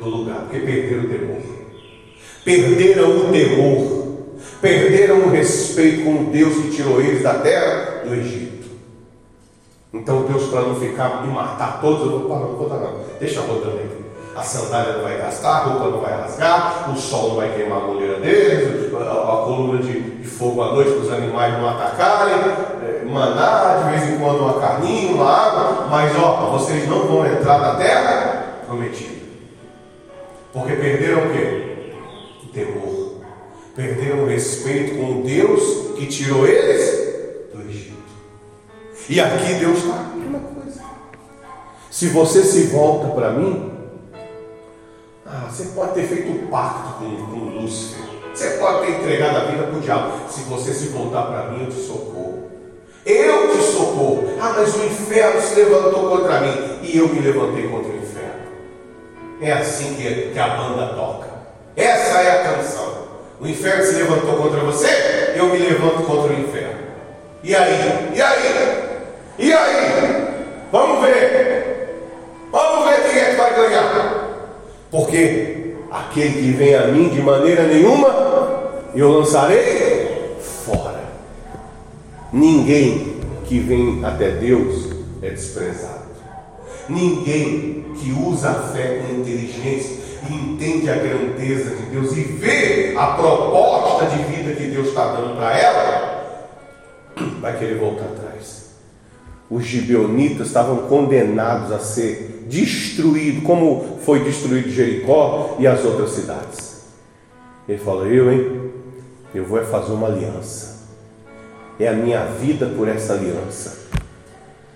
[0.05, 1.41] do lugar, porque perderam o temor.
[2.43, 4.05] Perderam o temor.
[4.61, 8.67] Perderam o respeito com o Deus que tirou eles da terra do Egito.
[9.93, 12.99] Então Deus, para não ficar e matar todos, eu vou parar, não vou dar não.
[13.19, 14.05] Deixa rodando aí.
[14.35, 17.77] A sandália não vai gastar, a roupa não vai rasgar, o sol não vai queimar
[17.77, 21.69] a mulher deles, a, a coluna de, de, fogo à noite para os animais não
[21.69, 22.33] atacarem,
[22.83, 27.25] é, maná, de vez em quando uma carninha, uma água, mas ó, vocês não vão
[27.25, 29.14] entrar na terra prometida.
[30.55, 31.85] Porque perderam o quê?
[32.45, 33.15] O temor.
[33.75, 37.97] Perderam o respeito com o Deus que tirou eles do Egito.
[39.09, 40.81] E aqui Deus está uma coisa.
[41.91, 43.69] Se você se volta para mim,
[45.25, 48.05] ah, você pode ter feito um pacto com, com Lúcifer.
[48.33, 50.29] Você pode ter entregado a vida para o diabo.
[50.29, 52.49] Se você se voltar para mim, eu te socorro.
[53.05, 54.29] Eu te socorro.
[54.39, 56.79] Ah, mas o inferno se levantou contra mim.
[56.81, 58.14] E eu me levantei contra o inferno.
[59.45, 61.27] É assim que, que a banda toca.
[61.77, 63.05] Essa é a canção.
[63.39, 66.79] O inferno se levantou contra você, eu me levanto contra o inferno.
[67.43, 68.11] E aí?
[68.15, 68.85] E aí?
[69.37, 70.25] E aí?
[70.71, 72.09] Vamos ver.
[72.51, 74.29] Vamos ver quem é que vai ganhar.
[74.89, 81.03] Porque aquele que vem a mim de maneira nenhuma, eu lançarei fora.
[82.33, 84.89] Ninguém que vem até Deus
[85.21, 85.94] é desprezado.
[86.87, 92.93] Ninguém que usa a fé com inteligência e entende a grandeza de Deus e vê
[92.97, 96.55] a proposta de vida que Deus está dando para ela,
[97.39, 98.65] vai querer voltar atrás.
[99.49, 106.85] Os gibeonitas estavam condenados a ser destruídos, como foi destruído Jericó e as outras cidades.
[107.67, 108.71] Ele falou: Eu, hein?
[109.33, 110.75] Eu vou é fazer uma aliança.
[111.79, 113.85] É a minha vida por essa aliança.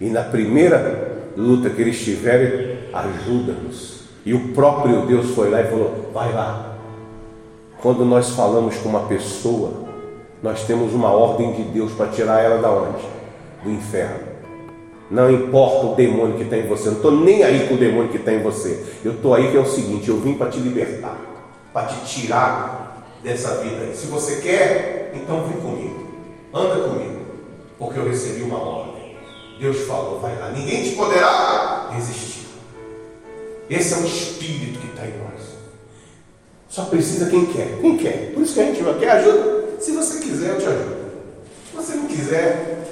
[0.01, 1.08] E na primeira
[1.39, 4.01] luta que eles tiverem, ajuda-nos.
[4.25, 6.75] E o próprio Deus foi lá e falou: vai lá.
[7.81, 9.71] Quando nós falamos com uma pessoa,
[10.43, 13.05] nós temos uma ordem de Deus para tirar ela da onde?
[13.63, 14.27] Do inferno.
[15.09, 17.77] Não importa o demônio que está em você, eu não estou nem aí com o
[17.77, 18.85] demônio que está em você.
[19.03, 21.17] Eu estou aí que é o seguinte: eu vim para te libertar,
[21.71, 23.93] para te tirar dessa vida.
[23.93, 26.07] Se você quer, então vem comigo,
[26.53, 27.21] anda comigo,
[27.77, 28.98] porque eu recebi uma ordem.
[29.59, 32.47] Deus falou, vai lá, ninguém te poderá resistir.
[33.69, 35.49] Esse é o Espírito que está em nós.
[36.69, 37.77] Só precisa quem quer.
[37.81, 38.31] Quem quer?
[38.33, 39.65] Por isso que a gente quer ajuda.
[39.79, 40.95] Se você quiser, eu te ajudo.
[41.69, 42.85] Se você não quiser,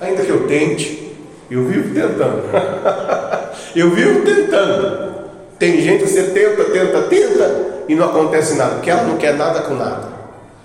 [0.00, 1.14] ainda que eu tente,
[1.50, 2.44] eu vivo tentando.
[3.76, 5.08] eu vivo tentando.
[5.58, 9.34] Tem gente que você tenta, tenta, tenta e não acontece nada, porque ela não quer
[9.34, 10.08] nada com nada.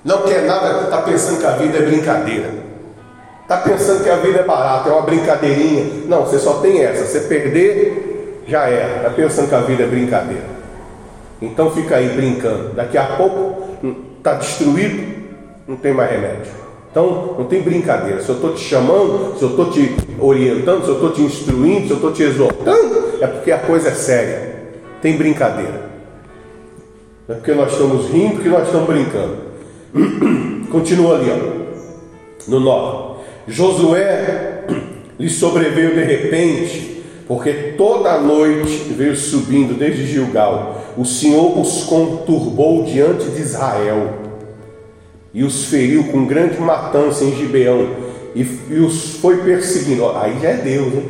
[0.05, 2.62] Não quer nada, está pensando que a vida é brincadeira.
[3.43, 6.05] Está pensando que a vida é barata, é uma brincadeirinha.
[6.07, 7.05] Não, você só tem essa.
[7.05, 8.97] Você perder, já era.
[8.97, 10.45] Está pensando que a vida é brincadeira.
[11.41, 12.69] Então fica aí brincando.
[12.73, 13.63] Daqui a pouco
[14.17, 15.23] está destruído,
[15.67, 16.51] não tem mais remédio.
[16.89, 18.21] Então não tem brincadeira.
[18.21, 21.87] Se eu estou te chamando, se eu estou te orientando, se eu estou te instruindo,
[21.87, 24.55] se eu estou te exortando, é porque a coisa é séria.
[25.01, 25.91] Tem brincadeira.
[27.27, 29.37] É porque nós estamos rindo que nós estamos brincando.
[30.71, 32.49] Continua ali, ó.
[32.49, 33.12] No 9.
[33.47, 34.63] Josué
[35.19, 40.93] lhe sobreveio de repente, porque toda a noite veio subindo desde Gilgal.
[40.97, 44.13] O Senhor os conturbou diante de Israel
[45.33, 47.89] e os feriu com grande matança em Gibeão
[48.35, 50.09] e, e os foi perseguindo.
[50.15, 51.05] Aí já é Deus, hein?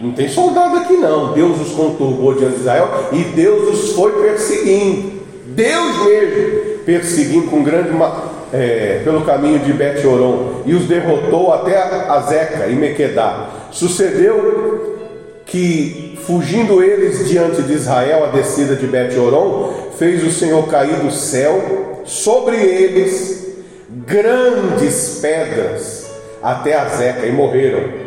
[0.00, 1.34] Não tem soldado aqui não.
[1.34, 5.20] Deus os conturbou diante de Israel e Deus os foi perseguindo.
[5.46, 11.76] Deus mesmo perseguindo com grande matança é, pelo caminho de Bet-Oron e os derrotou até
[11.76, 13.48] a Zeca e Mequedá.
[13.70, 14.98] Sucedeu
[15.46, 21.10] que, fugindo eles diante de Israel, a descida de Bet-Oron, fez o Senhor cair do
[21.10, 23.48] céu sobre eles,
[24.06, 26.10] grandes pedras
[26.42, 28.00] até a Zeca e morreram.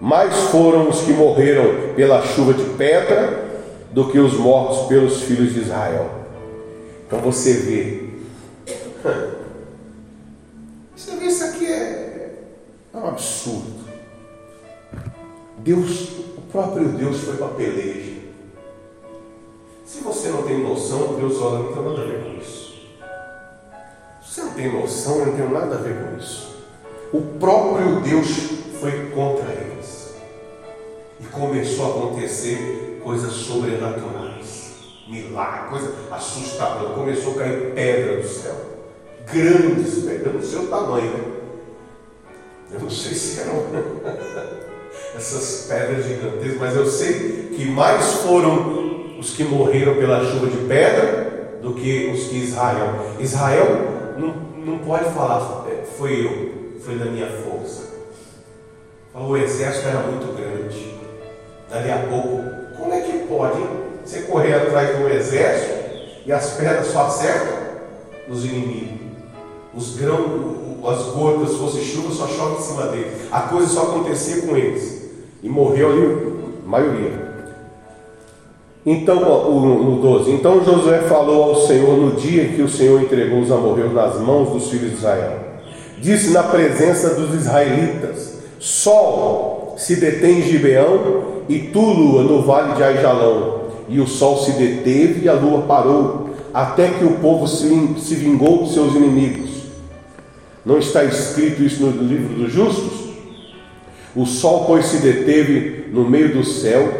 [0.00, 3.52] Mais foram os que morreram pela chuva de pedra
[3.92, 6.10] do que os mortos pelos filhos de Israel.
[7.06, 8.12] Então você vê.
[13.02, 13.82] Um absurdo.
[15.58, 18.12] Deus, o próprio Deus foi para a peleja.
[19.84, 22.72] Se você não tem noção, Deus olha, não tem nada a ver com isso.
[24.22, 26.56] Se você não tem noção, eu não tenho nada a ver com isso.
[27.12, 28.28] O próprio Deus
[28.80, 30.14] foi contra eles.
[31.20, 34.72] E começou a acontecer coisas sobrenaturais.
[35.06, 36.94] Milagre, coisa assustadora.
[36.94, 38.56] Começou a cair pedra do céu.
[39.30, 40.26] Grandes pedras.
[40.26, 41.41] Eu não sei o tamanho, né?
[42.72, 43.64] Eu não sei se eram
[45.16, 50.56] essas pedras gigantescas, mas eu sei que mais foram os que morreram pela chuva de
[50.66, 53.16] pedra do que os que Israel.
[53.20, 53.66] Israel
[54.18, 57.92] não, não pode falar, é, foi eu, foi da minha força.
[59.14, 60.94] O exército era muito grande.
[61.70, 62.42] Dali a pouco,
[62.76, 63.68] como é que pode hein?
[64.04, 65.74] você correr atrás do exército
[66.26, 67.58] e as pedras só acertam
[68.28, 69.00] os inimigos?
[69.74, 72.21] Os grãos, as gotas, se fosse chuva, só
[72.62, 73.12] cima deles.
[73.30, 75.02] A coisa só acontecia com eles.
[75.42, 76.02] E morreu ali
[76.64, 77.32] a maioria.
[78.84, 83.50] Então, no 12: Então Josué falou ao Senhor no dia que o Senhor entregou os
[83.50, 85.38] amorreus nas mãos dos filhos de Israel.
[86.00, 92.74] Disse na presença dos israelitas: Sol se detém em Gibeão e tu, lua, no vale
[92.74, 93.62] de Aijalão.
[93.88, 98.14] E o sol se deteve e a lua parou, até que o povo se, se
[98.14, 99.51] vingou dos seus inimigos.
[100.64, 103.12] Não está escrito isso no livro dos justos?
[104.14, 106.92] O sol, pois, se deteve no meio do céu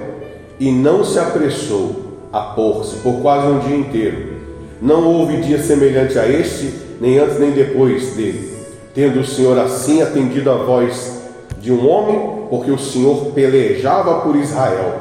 [0.58, 2.02] e não se apressou
[2.32, 4.32] a pôr-se por quase um dia inteiro.
[4.80, 8.52] Não houve dia semelhante a este, nem antes nem depois dele,
[8.94, 11.22] tendo o Senhor assim atendido a voz
[11.58, 15.00] de um homem, porque o Senhor pelejava por Israel.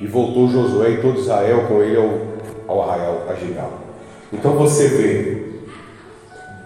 [0.00, 2.10] E voltou Josué e todo Israel com ele ao,
[2.68, 3.72] ao arraial, a Gigal.
[4.32, 5.41] Então você vê,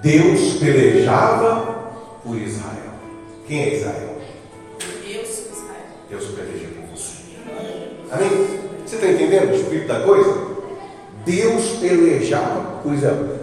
[0.06, 1.90] Deus pelejava
[2.22, 2.94] por Israel.
[3.44, 4.18] Quem é Israel?
[6.08, 7.12] Deus peleja por você.
[8.12, 8.30] Amém?
[8.86, 10.32] Você está entendendo o espírito da coisa?
[11.24, 13.36] Deus pelejava por Israel.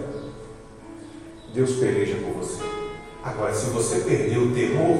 [1.52, 2.62] Deus peleja por você.
[3.22, 4.96] Agora, se você perdeu o temor,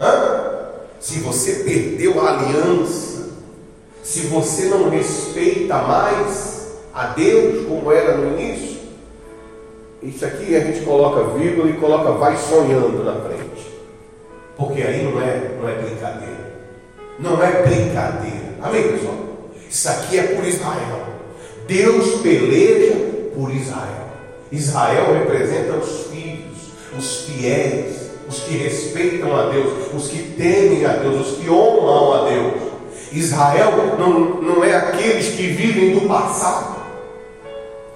[0.00, 0.72] hã?
[0.98, 3.28] se você perdeu a aliança,
[4.02, 8.71] se você não respeita mais a Deus como era no início,
[10.02, 13.70] isso aqui a gente coloca vírgula e coloca vai sonhando na frente.
[14.56, 16.52] Porque aí não é, não é brincadeira.
[17.20, 18.54] Não é brincadeira.
[18.60, 19.14] Amém, pessoal?
[19.70, 21.06] Isso aqui é por Israel.
[21.68, 22.94] Deus peleja
[23.34, 24.08] por Israel.
[24.50, 26.58] Israel representa os filhos,
[26.98, 32.12] os fiéis, os que respeitam a Deus, os que temem a Deus, os que honram
[32.12, 32.62] a Deus.
[33.12, 36.81] Israel não, não é aqueles que vivem do passado.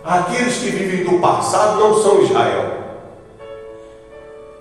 [0.06, 2.76] Aqueles que vivem do passado não são Israel.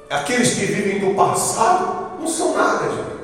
[0.10, 3.16] Aqueles que vivem do passado não são nada, gente.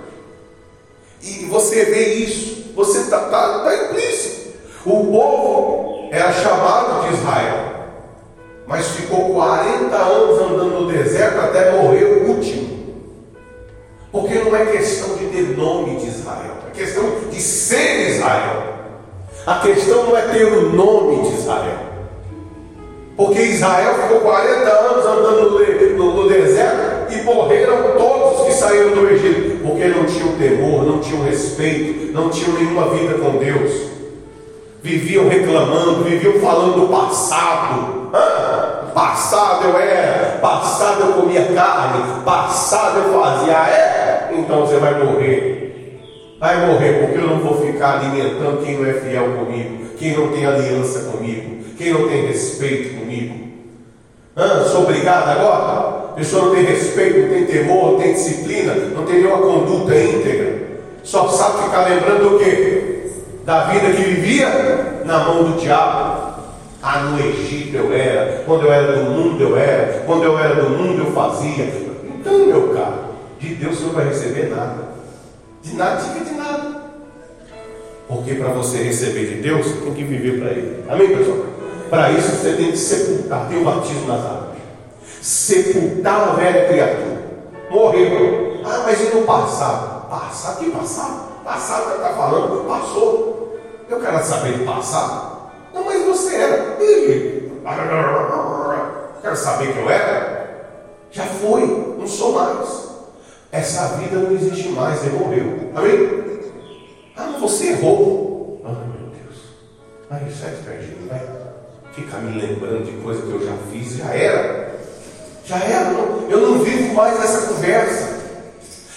[1.23, 4.51] E você vê isso, você está tá, tá implícito.
[4.85, 7.87] O povo era chamado de Israel,
[8.67, 13.01] mas ficou 40 anos andando no deserto até morrer o último.
[14.11, 18.63] Porque não é questão de ter nome de Israel, é questão de ser Israel.
[19.47, 21.80] A questão não é ter o nome de Israel.
[23.61, 29.07] Israel ficou 40 anos andando no, no, deserto e morreram todos os que saíram do
[29.07, 33.91] Egito, porque não tinham temor, não tinham respeito, não tinham nenhuma vida com Deus.
[34.81, 38.09] Viviam reclamando, viviam falando do passado.
[38.11, 43.53] Ah, passado eu era, passado eu comia carne, passado eu fazia.
[43.53, 45.99] É, então você vai morrer.
[46.39, 50.29] Vai morrer porque eu não vou ficar alimentando quem não é fiel comigo, quem não
[50.29, 51.61] tem aliança comigo.
[51.81, 53.50] Quem não tem respeito comigo?
[54.35, 56.11] Ah, sou obrigado agora?
[56.11, 59.95] A pessoa não tem respeito, não tem temor, não tem disciplina, não tem nenhuma conduta
[59.95, 60.61] íntegra.
[61.03, 63.11] Só sabe ficar lembrando o quê?
[63.45, 66.31] Da vida que vivia na mão do diabo.
[66.81, 70.55] Ah, no Egito eu era, quando eu era do mundo eu era, quando eu era
[70.55, 71.65] do mundo eu fazia.
[72.05, 74.91] Então, meu caro, de Deus você não vai receber nada.
[75.61, 76.81] De nada, fica de nada.
[78.07, 80.83] Porque para você receber de Deus, tem que viver para Ele.
[80.89, 81.37] Amém, pessoal?
[81.91, 84.57] Para isso você tem que sepultar, tem o batismo nas águas.
[85.21, 87.21] Sepultar a velha criatura.
[87.69, 88.61] Morreu.
[88.63, 90.09] Ah, mas e no passado?
[90.09, 90.59] Passado?
[90.59, 91.43] Que passado?
[91.43, 93.59] Passado que está falando, passou.
[93.89, 95.51] Eu quero saber do passado.
[95.73, 96.77] Não, mas você era.
[99.21, 100.41] quero saber quem eu era.
[101.11, 102.89] Já foi, não sou mais.
[103.51, 105.71] Essa vida não existe mais, ele morreu.
[105.75, 106.41] Amém?
[107.17, 108.61] Ah, você errou.
[108.63, 109.43] Ah, meu Deus.
[110.09, 111.40] Aí sai perdido, vai
[111.93, 114.79] ficar me lembrando de coisa que eu já fiz, já era.
[115.45, 116.29] Já era, não.
[116.29, 118.21] eu não vivo mais essa conversa.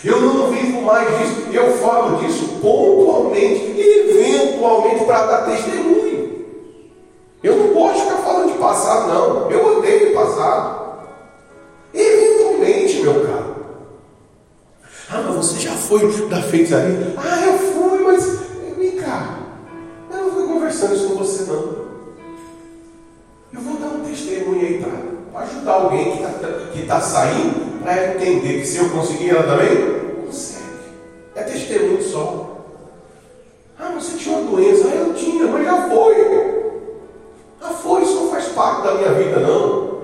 [0.05, 1.49] Eu não vivo mais disso.
[1.53, 6.45] Eu falo disso pontualmente, eventualmente, para dar testemunho.
[7.43, 9.51] Eu não de ficar falando de passado, não.
[9.51, 10.85] Eu odeio passado.
[11.93, 13.55] Eventualmente, meu caro.
[15.11, 17.15] Ah, mas você já foi da feitiçaria?
[17.17, 18.39] Ah, eu fui, mas
[18.77, 19.39] vem cá.
[20.11, 21.84] Eu não fui conversando isso com você, não.
[23.55, 24.85] Eu vou dar um testemunho aí
[25.33, 29.45] para ajudar alguém que está que tá saindo para entender que se eu conseguir ela
[29.45, 30.65] também, consegue.
[31.37, 32.59] É testemunho só.
[33.79, 34.89] Ah, você tinha uma doença.
[34.89, 36.15] Ah, eu tinha, mas já foi.
[37.61, 40.01] Já foi, isso não faz parte da minha vida, não.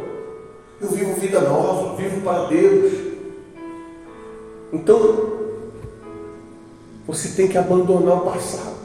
[0.80, 2.92] Eu vivo vida nova, vivo para Deus.
[4.72, 5.30] Então,
[7.04, 8.78] você tem que abandonar o passado.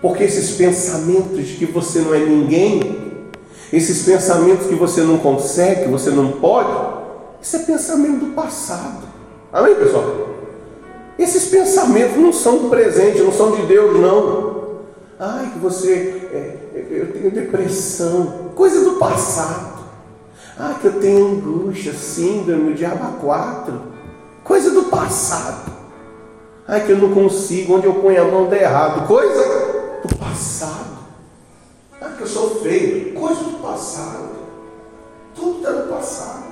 [0.00, 3.09] Porque esses pensamentos de que você não é ninguém,
[3.72, 6.70] esses pensamentos que você não consegue, que você não pode,
[7.40, 9.08] isso é pensamento do passado.
[9.52, 10.28] Amém, pessoal?
[11.18, 14.60] Esses pensamentos não são do presente, não são de Deus, não.
[15.18, 16.28] Ai, que você.
[16.32, 16.56] É,
[16.90, 19.80] eu tenho depressão, coisa do passado.
[20.58, 23.80] Ah, que eu tenho angústia, síndrome, diabo 4,
[24.42, 25.72] coisa do passado.
[26.66, 30.89] Ai, que eu não consigo, onde eu ponho a mão dá errado, coisa do passado.
[32.00, 34.30] Ah, que eu sou feio, coisa do passado.
[35.34, 36.44] Tudo está no passado.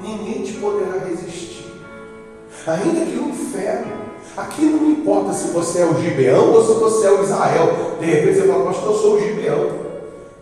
[0.00, 1.66] Ninguém te poderá resistir.
[2.66, 3.92] Ainda que o inferno,
[4.36, 7.96] aqui não importa se você é o Gibeão ou se você é o Israel.
[7.98, 9.88] De repente você fala, pastor, eu sou o Gibeão.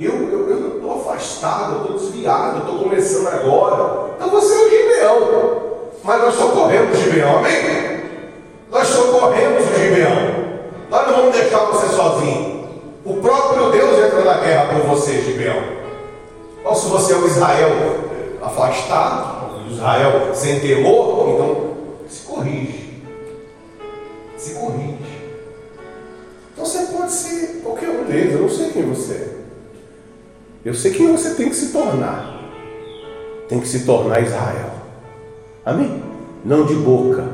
[0.01, 4.11] Eu estou afastado, eu estou desviado, estou começando agora.
[4.17, 5.67] Então você é o Gibeão.
[6.03, 8.03] Mas nós socorremos o Gibeão, amém?
[8.71, 10.47] Nós socorremos o Gibeão.
[10.91, 12.56] Nós não vamos deixar você sozinho.
[13.07, 15.63] O próprio Deus entra na guerra por você, Gibeão.
[16.65, 17.71] Ou se você é o Israel
[18.43, 21.77] afastado, Israel sem temor, então
[22.09, 23.05] se corrige.
[24.37, 24.97] Se corrige.
[26.53, 29.37] Então você pode ser qualquer um deles, eu não sei quem você é.
[30.65, 32.43] Eu sei quem você tem que se tornar.
[33.49, 34.73] Tem que se tornar Israel.
[35.65, 36.03] Amém?
[36.45, 37.25] Não de boca,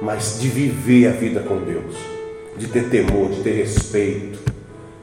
[0.00, 1.94] mas de viver a vida com Deus,
[2.56, 4.31] de ter temor, de ter respeito,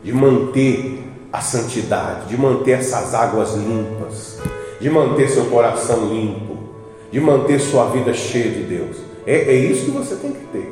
[0.03, 4.39] de manter a santidade, de manter essas águas limpas,
[4.79, 6.57] de manter seu coração limpo,
[7.11, 8.97] de manter sua vida cheia de Deus.
[9.25, 10.71] É, é isso que você tem que ter.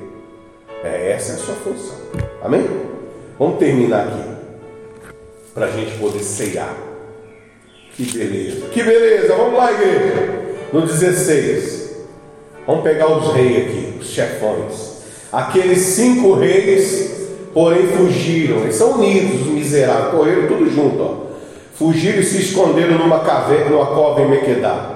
[0.84, 1.98] É, essa é a sua função.
[2.42, 2.66] Amém?
[3.38, 4.38] Vamos terminar aqui.
[5.54, 6.76] Para a gente poder ceiar.
[7.94, 8.68] Que beleza.
[8.68, 9.36] Que beleza.
[9.36, 10.56] Vamos lá, igreja.
[10.72, 11.98] No 16.
[12.66, 14.98] Vamos pegar os reis aqui, os chefões.
[15.32, 17.17] Aqueles cinco reis
[17.58, 18.58] porém fugiram.
[18.58, 21.02] Eles são unidos, os miseráveis, correram tudo junto.
[21.02, 21.16] Ó.
[21.74, 24.92] Fugiram e se esconderam numa caverna, numa cova em Mequedá,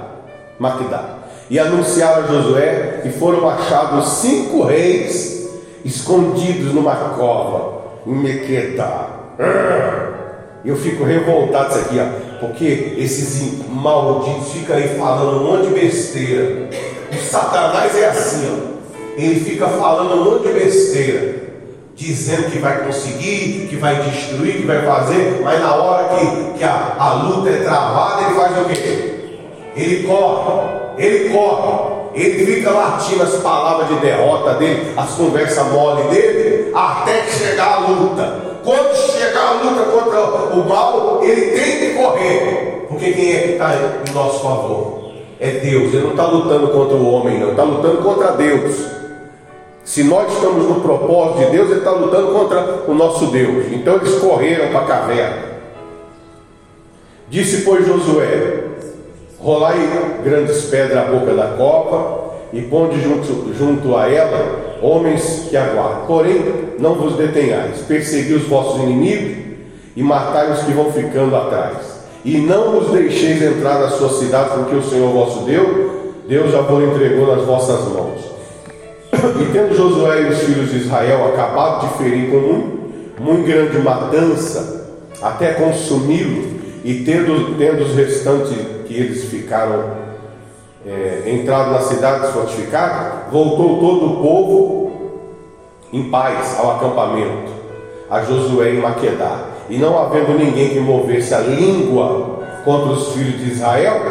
[0.59, 1.18] Maquedá.
[1.49, 5.49] E anunciaram a Josué e foram achados cinco reis
[5.84, 9.09] escondidos numa cova em Mequedá.
[10.64, 15.74] Eu fico revoltado isso aqui, ó, porque esses malditos ficam aí falando um monte de
[15.74, 16.70] besteira.
[17.12, 18.72] O Satanás é assim, ó.
[19.18, 21.41] Ele fica falando um monte de besteira
[22.02, 26.64] dizendo que vai conseguir, que vai destruir, que vai fazer, mas na hora que, que
[26.64, 29.14] a, a luta é travada, ele faz o quê?
[29.76, 30.52] Ele corre,
[30.97, 37.22] ele corre, ele fica latindo as palavras de derrota dele, as conversas mole dele, até
[37.22, 38.52] que chegar a luta.
[38.64, 40.22] Quando chegar a luta contra
[40.56, 43.76] o mal, ele tem que correr, porque quem é que está
[44.10, 45.12] em nosso favor?
[45.39, 49.01] É Deus, ele não está lutando contra o homem, não, está lutando contra Deus.
[49.84, 53.66] Se nós estamos no propósito de Deus, Ele está lutando contra o nosso Deus.
[53.72, 55.52] Então eles correram para a caverna.
[57.30, 58.66] Disse, pois, Josué:
[59.40, 59.78] Rolai
[60.24, 66.06] grandes pedras à boca da cova e ponde junto, junto a ela homens que aguardam.
[66.06, 66.44] Porém,
[66.78, 69.38] não vos detenhais, persegui os vossos inimigos
[69.96, 72.02] e matai os que vão ficando atrás.
[72.24, 75.92] E não os deixeis entrar na sua cidade, porque o Senhor vosso Deus,
[76.28, 78.31] Deus já vos entregou nas vossas mãos.
[79.39, 82.82] E tendo Josué e os filhos de Israel acabado de ferir com muito,
[83.19, 84.89] muito grande matança,
[85.22, 88.57] até consumi-lo, e tendo, tendo os restantes
[88.88, 89.91] que eles ficaram
[90.86, 94.91] é, entrado nas cidades fortificadas, voltou todo o povo
[95.93, 97.51] em paz ao acampamento,
[98.09, 99.45] a Josué em Maquedá.
[99.69, 104.01] e não havendo ninguém que movesse a língua contra os filhos de Israel,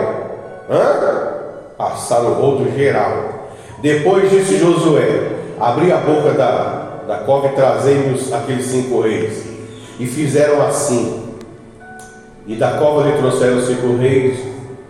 [0.70, 1.30] hã?
[1.76, 3.39] passaram o rodo geral.
[3.82, 9.44] Depois disse Josué: Abri a boca da, da cova e trazei-nos aqueles cinco reis.
[9.98, 11.20] E fizeram assim.
[12.46, 14.38] E da cova lhe trouxeram os cinco reis,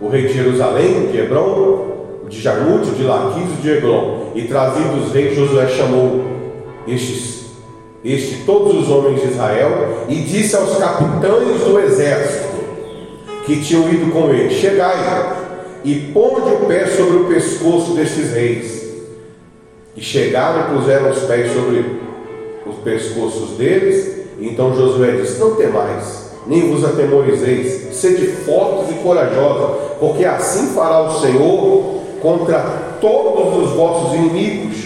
[0.01, 4.30] o rei de Jerusalém, de Hebron, de Jarmute, de Laquis de Eglon.
[4.34, 6.24] E trazidos os reis, Josué chamou
[6.86, 7.47] estes,
[8.05, 12.49] este, todos os homens de Israel e disse aos capitães do exército
[13.45, 15.41] que tinham ido com ele: Chegai
[15.84, 18.80] e ponde o pé sobre o pescoço destes reis.
[20.01, 21.84] E chegaram e puseram os pés sobre
[22.64, 24.28] os pescoços deles.
[24.40, 31.03] Então Josué disse: Não temais, nem vos atemorizeis, sede fortes e corajosos, porque assim fará
[31.03, 32.61] o Senhor contra
[32.98, 34.76] todos os vossos inimigos,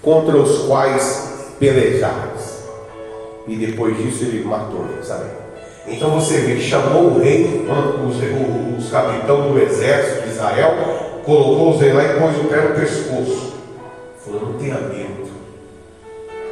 [0.00, 2.64] contra os quais pelejais.
[3.46, 4.86] E depois disso ele matou?
[5.86, 7.66] Então você vê, chamou o rei,
[8.08, 10.74] os, os capitão do exército de Israel,
[11.26, 13.43] colocou os lá e pôs o pé no pescoço.
[14.38, 15.24] Falou, não tenha medo.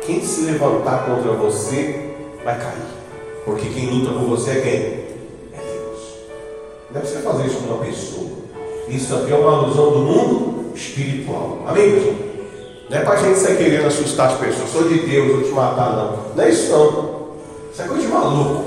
[0.04, 2.10] Quem se levantar contra você
[2.44, 3.02] vai cair.
[3.44, 4.72] Porque quem luta por você é quem?
[4.72, 6.00] É Deus.
[6.90, 8.30] Não deve você fazer isso com uma pessoa.
[8.88, 11.64] Isso aqui é uma alusão do mundo espiritual.
[11.66, 12.32] Amém?
[12.88, 14.70] Não é para gente sair querendo assustar as pessoas.
[14.70, 16.34] Sou de Deus, vou te matar, não.
[16.36, 17.32] Não é isso não.
[17.72, 18.64] Isso é coisa de maluco.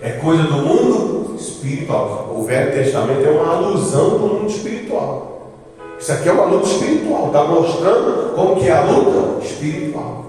[0.00, 2.34] É coisa do mundo espiritual.
[2.36, 5.33] O Velho Testamento é uma alusão do mundo espiritual.
[5.98, 7.26] Isso aqui é uma luta espiritual.
[7.28, 10.24] Está mostrando como que é a luta espiritual.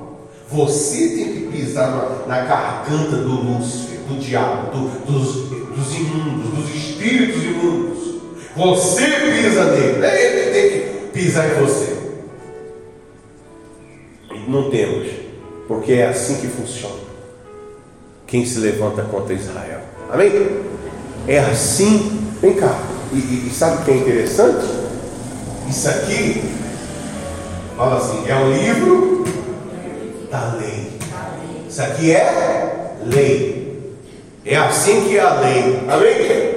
[0.49, 6.49] Você tem que pisar na, na garganta do Lúcifer, do diabo, do, dos, dos imundos,
[6.51, 8.16] dos espíritos imundos.
[8.55, 11.95] Você pisa nele, é ele que tem que pisar em você.
[14.47, 15.07] Não temos,
[15.68, 17.05] porque é assim que funciona
[18.28, 19.82] quem se levanta contra Israel.
[20.11, 20.32] Amém?
[21.28, 22.22] É assim.
[22.41, 22.80] Vem cá.
[23.13, 24.84] E, e, e sabe o que é interessante?
[25.70, 26.43] Isso aqui,
[27.76, 29.26] fala assim, é o livro
[30.32, 30.91] da lei.
[31.68, 33.95] Isso aqui é lei.
[34.45, 35.80] É assim que é a lei.
[35.89, 36.55] Amém?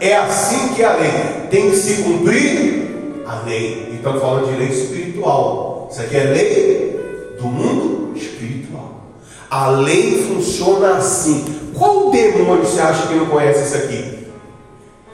[0.00, 1.10] É assim que é a lei.
[1.50, 3.88] Tem que se cumprir a lei.
[3.92, 5.88] E estamos falando de lei espiritual.
[5.90, 9.02] Isso aqui é lei do mundo espiritual.
[9.50, 11.44] A lei funciona assim.
[11.74, 14.26] Qual demônio você acha que não conhece isso aqui?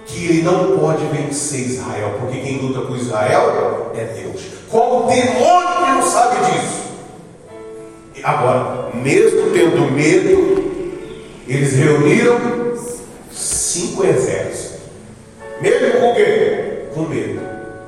[0.07, 4.43] Que ele não pode vencer Israel, porque quem luta por Israel é Deus.
[4.71, 6.87] Qual demônio que não sabe disso?
[8.23, 10.73] Agora, mesmo tendo medo,
[11.47, 12.77] eles reuniram
[13.31, 14.81] cinco exércitos.
[15.61, 16.87] Medo com o quê?
[16.95, 17.41] Com medo.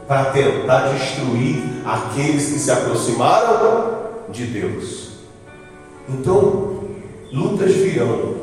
[0.07, 3.99] Para tentar destruir aqueles que se aproximaram
[4.29, 5.09] de Deus.
[6.09, 6.85] Então,
[7.33, 8.37] lutas virão.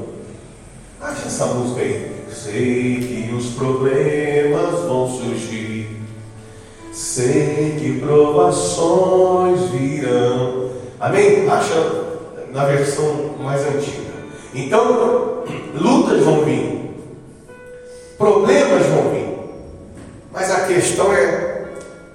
[1.01, 2.14] Acha essa música aí.
[2.45, 5.89] Sei que os problemas vão surgir.
[6.93, 10.69] Sei que provações virão.
[10.99, 11.49] Amém?
[11.49, 11.73] Acha
[12.51, 14.13] na versão mais antiga.
[14.53, 15.43] Então,
[15.73, 16.91] lutas vão vir.
[18.15, 19.39] Problemas vão vir.
[20.31, 21.65] Mas a questão é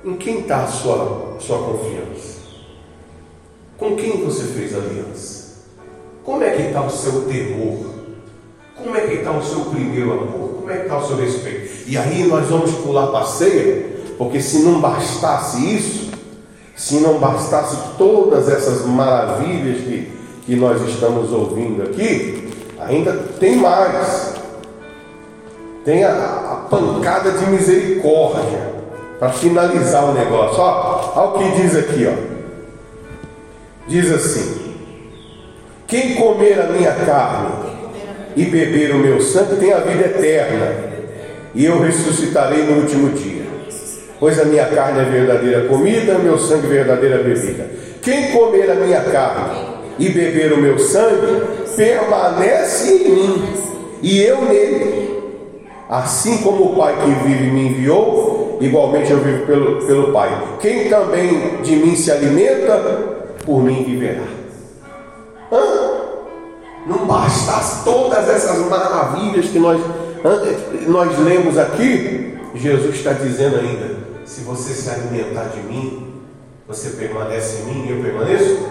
[0.05, 2.39] em quem está a sua, sua confiança?
[3.77, 5.65] Com quem você fez aliança?
[6.23, 8.00] Como é que está o seu temor?
[8.83, 10.55] Como é que está o seu primeiro amor?
[10.59, 11.71] Como é que está o seu respeito?
[11.87, 16.11] E aí nós vamos pular para a ceia, porque se não bastasse isso,
[16.77, 20.13] se não bastasse todas essas maravilhas que,
[20.47, 22.49] que nós estamos ouvindo aqui,
[22.79, 24.35] ainda tem mais.
[25.85, 28.71] Tem a, a pancada de misericórdia
[29.19, 30.61] para finalizar o negócio.
[30.61, 32.31] Olha o que diz aqui, ó.
[33.87, 34.75] Diz assim:
[35.87, 37.80] quem comer a minha carne
[38.37, 40.75] e beber o meu sangue tem a vida eterna,
[41.55, 43.41] e eu ressuscitarei no último dia.
[44.19, 47.67] Pois a minha carne é verdadeira comida, meu sangue é verdadeira bebida.
[48.03, 49.71] Quem comer a minha carne
[50.01, 51.43] e beber o meu sangue,
[51.77, 53.43] permanece em mim,
[54.03, 55.11] e eu nele.
[55.89, 60.31] Assim como o Pai que vive me enviou, igualmente eu vivo pelo, pelo Pai.
[60.61, 62.79] Quem também de mim se alimenta,
[63.45, 64.23] por mim viverá.
[65.53, 65.90] Hã?
[66.91, 69.81] Não bastasse todas essas maravilhas que nós,
[70.89, 76.15] nós lemos aqui, Jesus está dizendo ainda: se você se alimentar de mim,
[76.67, 78.67] você permanece em mim e eu permaneço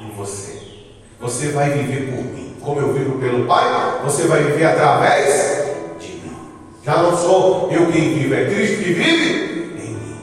[0.00, 0.58] em você.
[1.20, 2.56] Você vai viver por mim.
[2.60, 5.66] Como eu vivo pelo Pai, você vai viver através
[6.00, 6.36] de mim.
[6.82, 10.18] Já não sou eu quem vive, é Cristo que vive em mim.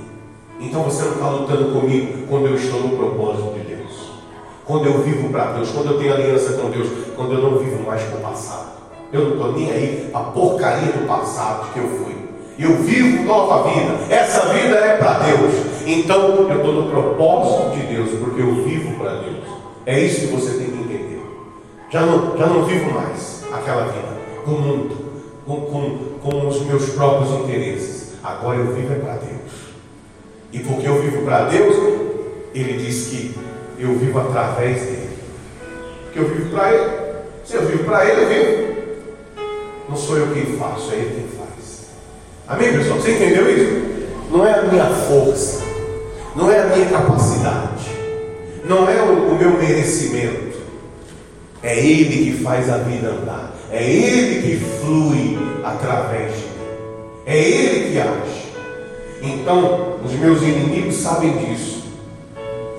[0.59, 3.62] Então você não está lutando comigo quando eu estou no propósito de.
[4.65, 7.83] Quando eu vivo para Deus, quando eu tenho aliança com Deus, quando eu não vivo
[7.85, 8.73] mais com o passado.
[9.11, 12.15] Eu não estou nem aí a porcaria do passado que eu fui.
[12.57, 13.93] Eu vivo nova vida.
[14.09, 15.53] Essa vida é para Deus.
[15.85, 19.43] Então eu estou no propósito de Deus, porque eu vivo para Deus.
[19.85, 21.21] É isso que você tem que entender.
[21.89, 24.13] Já não, já não vivo mais aquela vida
[24.45, 24.97] com o mundo,
[25.45, 28.13] com, com, com os meus próprios interesses.
[28.23, 29.73] Agora eu vivo é para Deus.
[30.51, 31.75] E porque eu vivo para Deus,
[32.53, 33.35] Ele diz que
[33.85, 35.09] eu vivo através dele.
[36.03, 36.91] Porque eu vivo para Ele.
[37.43, 38.73] Se eu vivo para Ele, eu vivo.
[39.89, 41.87] Não sou eu quem faço, é Ele quem faz.
[42.47, 42.99] Amém, pessoal?
[42.99, 43.93] Você entendeu isso?
[44.31, 45.63] Não é a minha força,
[46.35, 47.91] não é a minha capacidade,
[48.65, 50.57] não é o, o meu merecimento.
[51.61, 53.53] É Ele que faz a vida andar.
[53.71, 56.53] É Ele que flui através de mim.
[57.25, 58.53] É Ele que age.
[59.21, 61.82] Então, os meus inimigos sabem disso.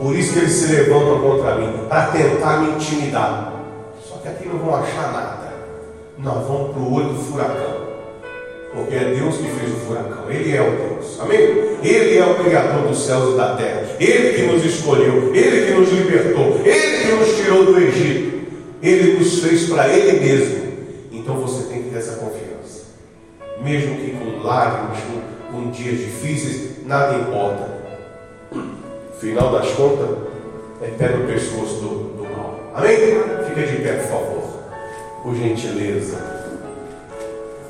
[0.04, 3.54] Por isso que eles se levantam contra mim, para tentar me intimidar.
[4.06, 5.54] Só que aqui não vão achar nada.
[6.18, 7.84] Nós vamos para o olho do furacão.
[8.74, 10.30] Porque é Deus que fez o furacão.
[10.30, 11.18] Ele é o Deus.
[11.20, 11.38] Amém?
[11.82, 13.96] Ele é o Criador dos céus e da terra.
[13.98, 15.34] Ele que nos escolheu.
[15.34, 16.60] Ele que nos libertou.
[16.62, 18.46] Ele que nos tirou do Egito.
[18.82, 20.64] Ele nos fez para Ele mesmo.
[21.12, 22.88] Então você tem que ter essa confiança.
[23.62, 24.98] Mesmo que com lágrimas,
[25.50, 27.72] com, com dias difíceis, nada importa.
[29.20, 30.18] Final das contas,
[30.82, 32.60] é pé no pescoço do, do mal.
[32.74, 32.96] Amém?
[33.48, 34.42] Fica de pé, por favor.
[35.22, 36.18] Por gentileza.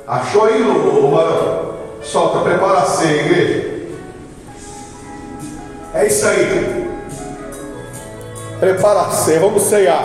[0.07, 1.75] Achou aí, o?
[2.03, 3.75] Solta, prepara a ceia, igreja.
[5.93, 6.87] É isso aí.
[8.59, 10.03] Prepara a ceia, vamos ceiar.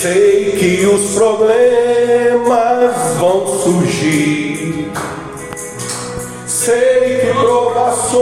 [0.00, 4.92] Sei que os problemas vão surgir.
[6.46, 8.18] Sei que provações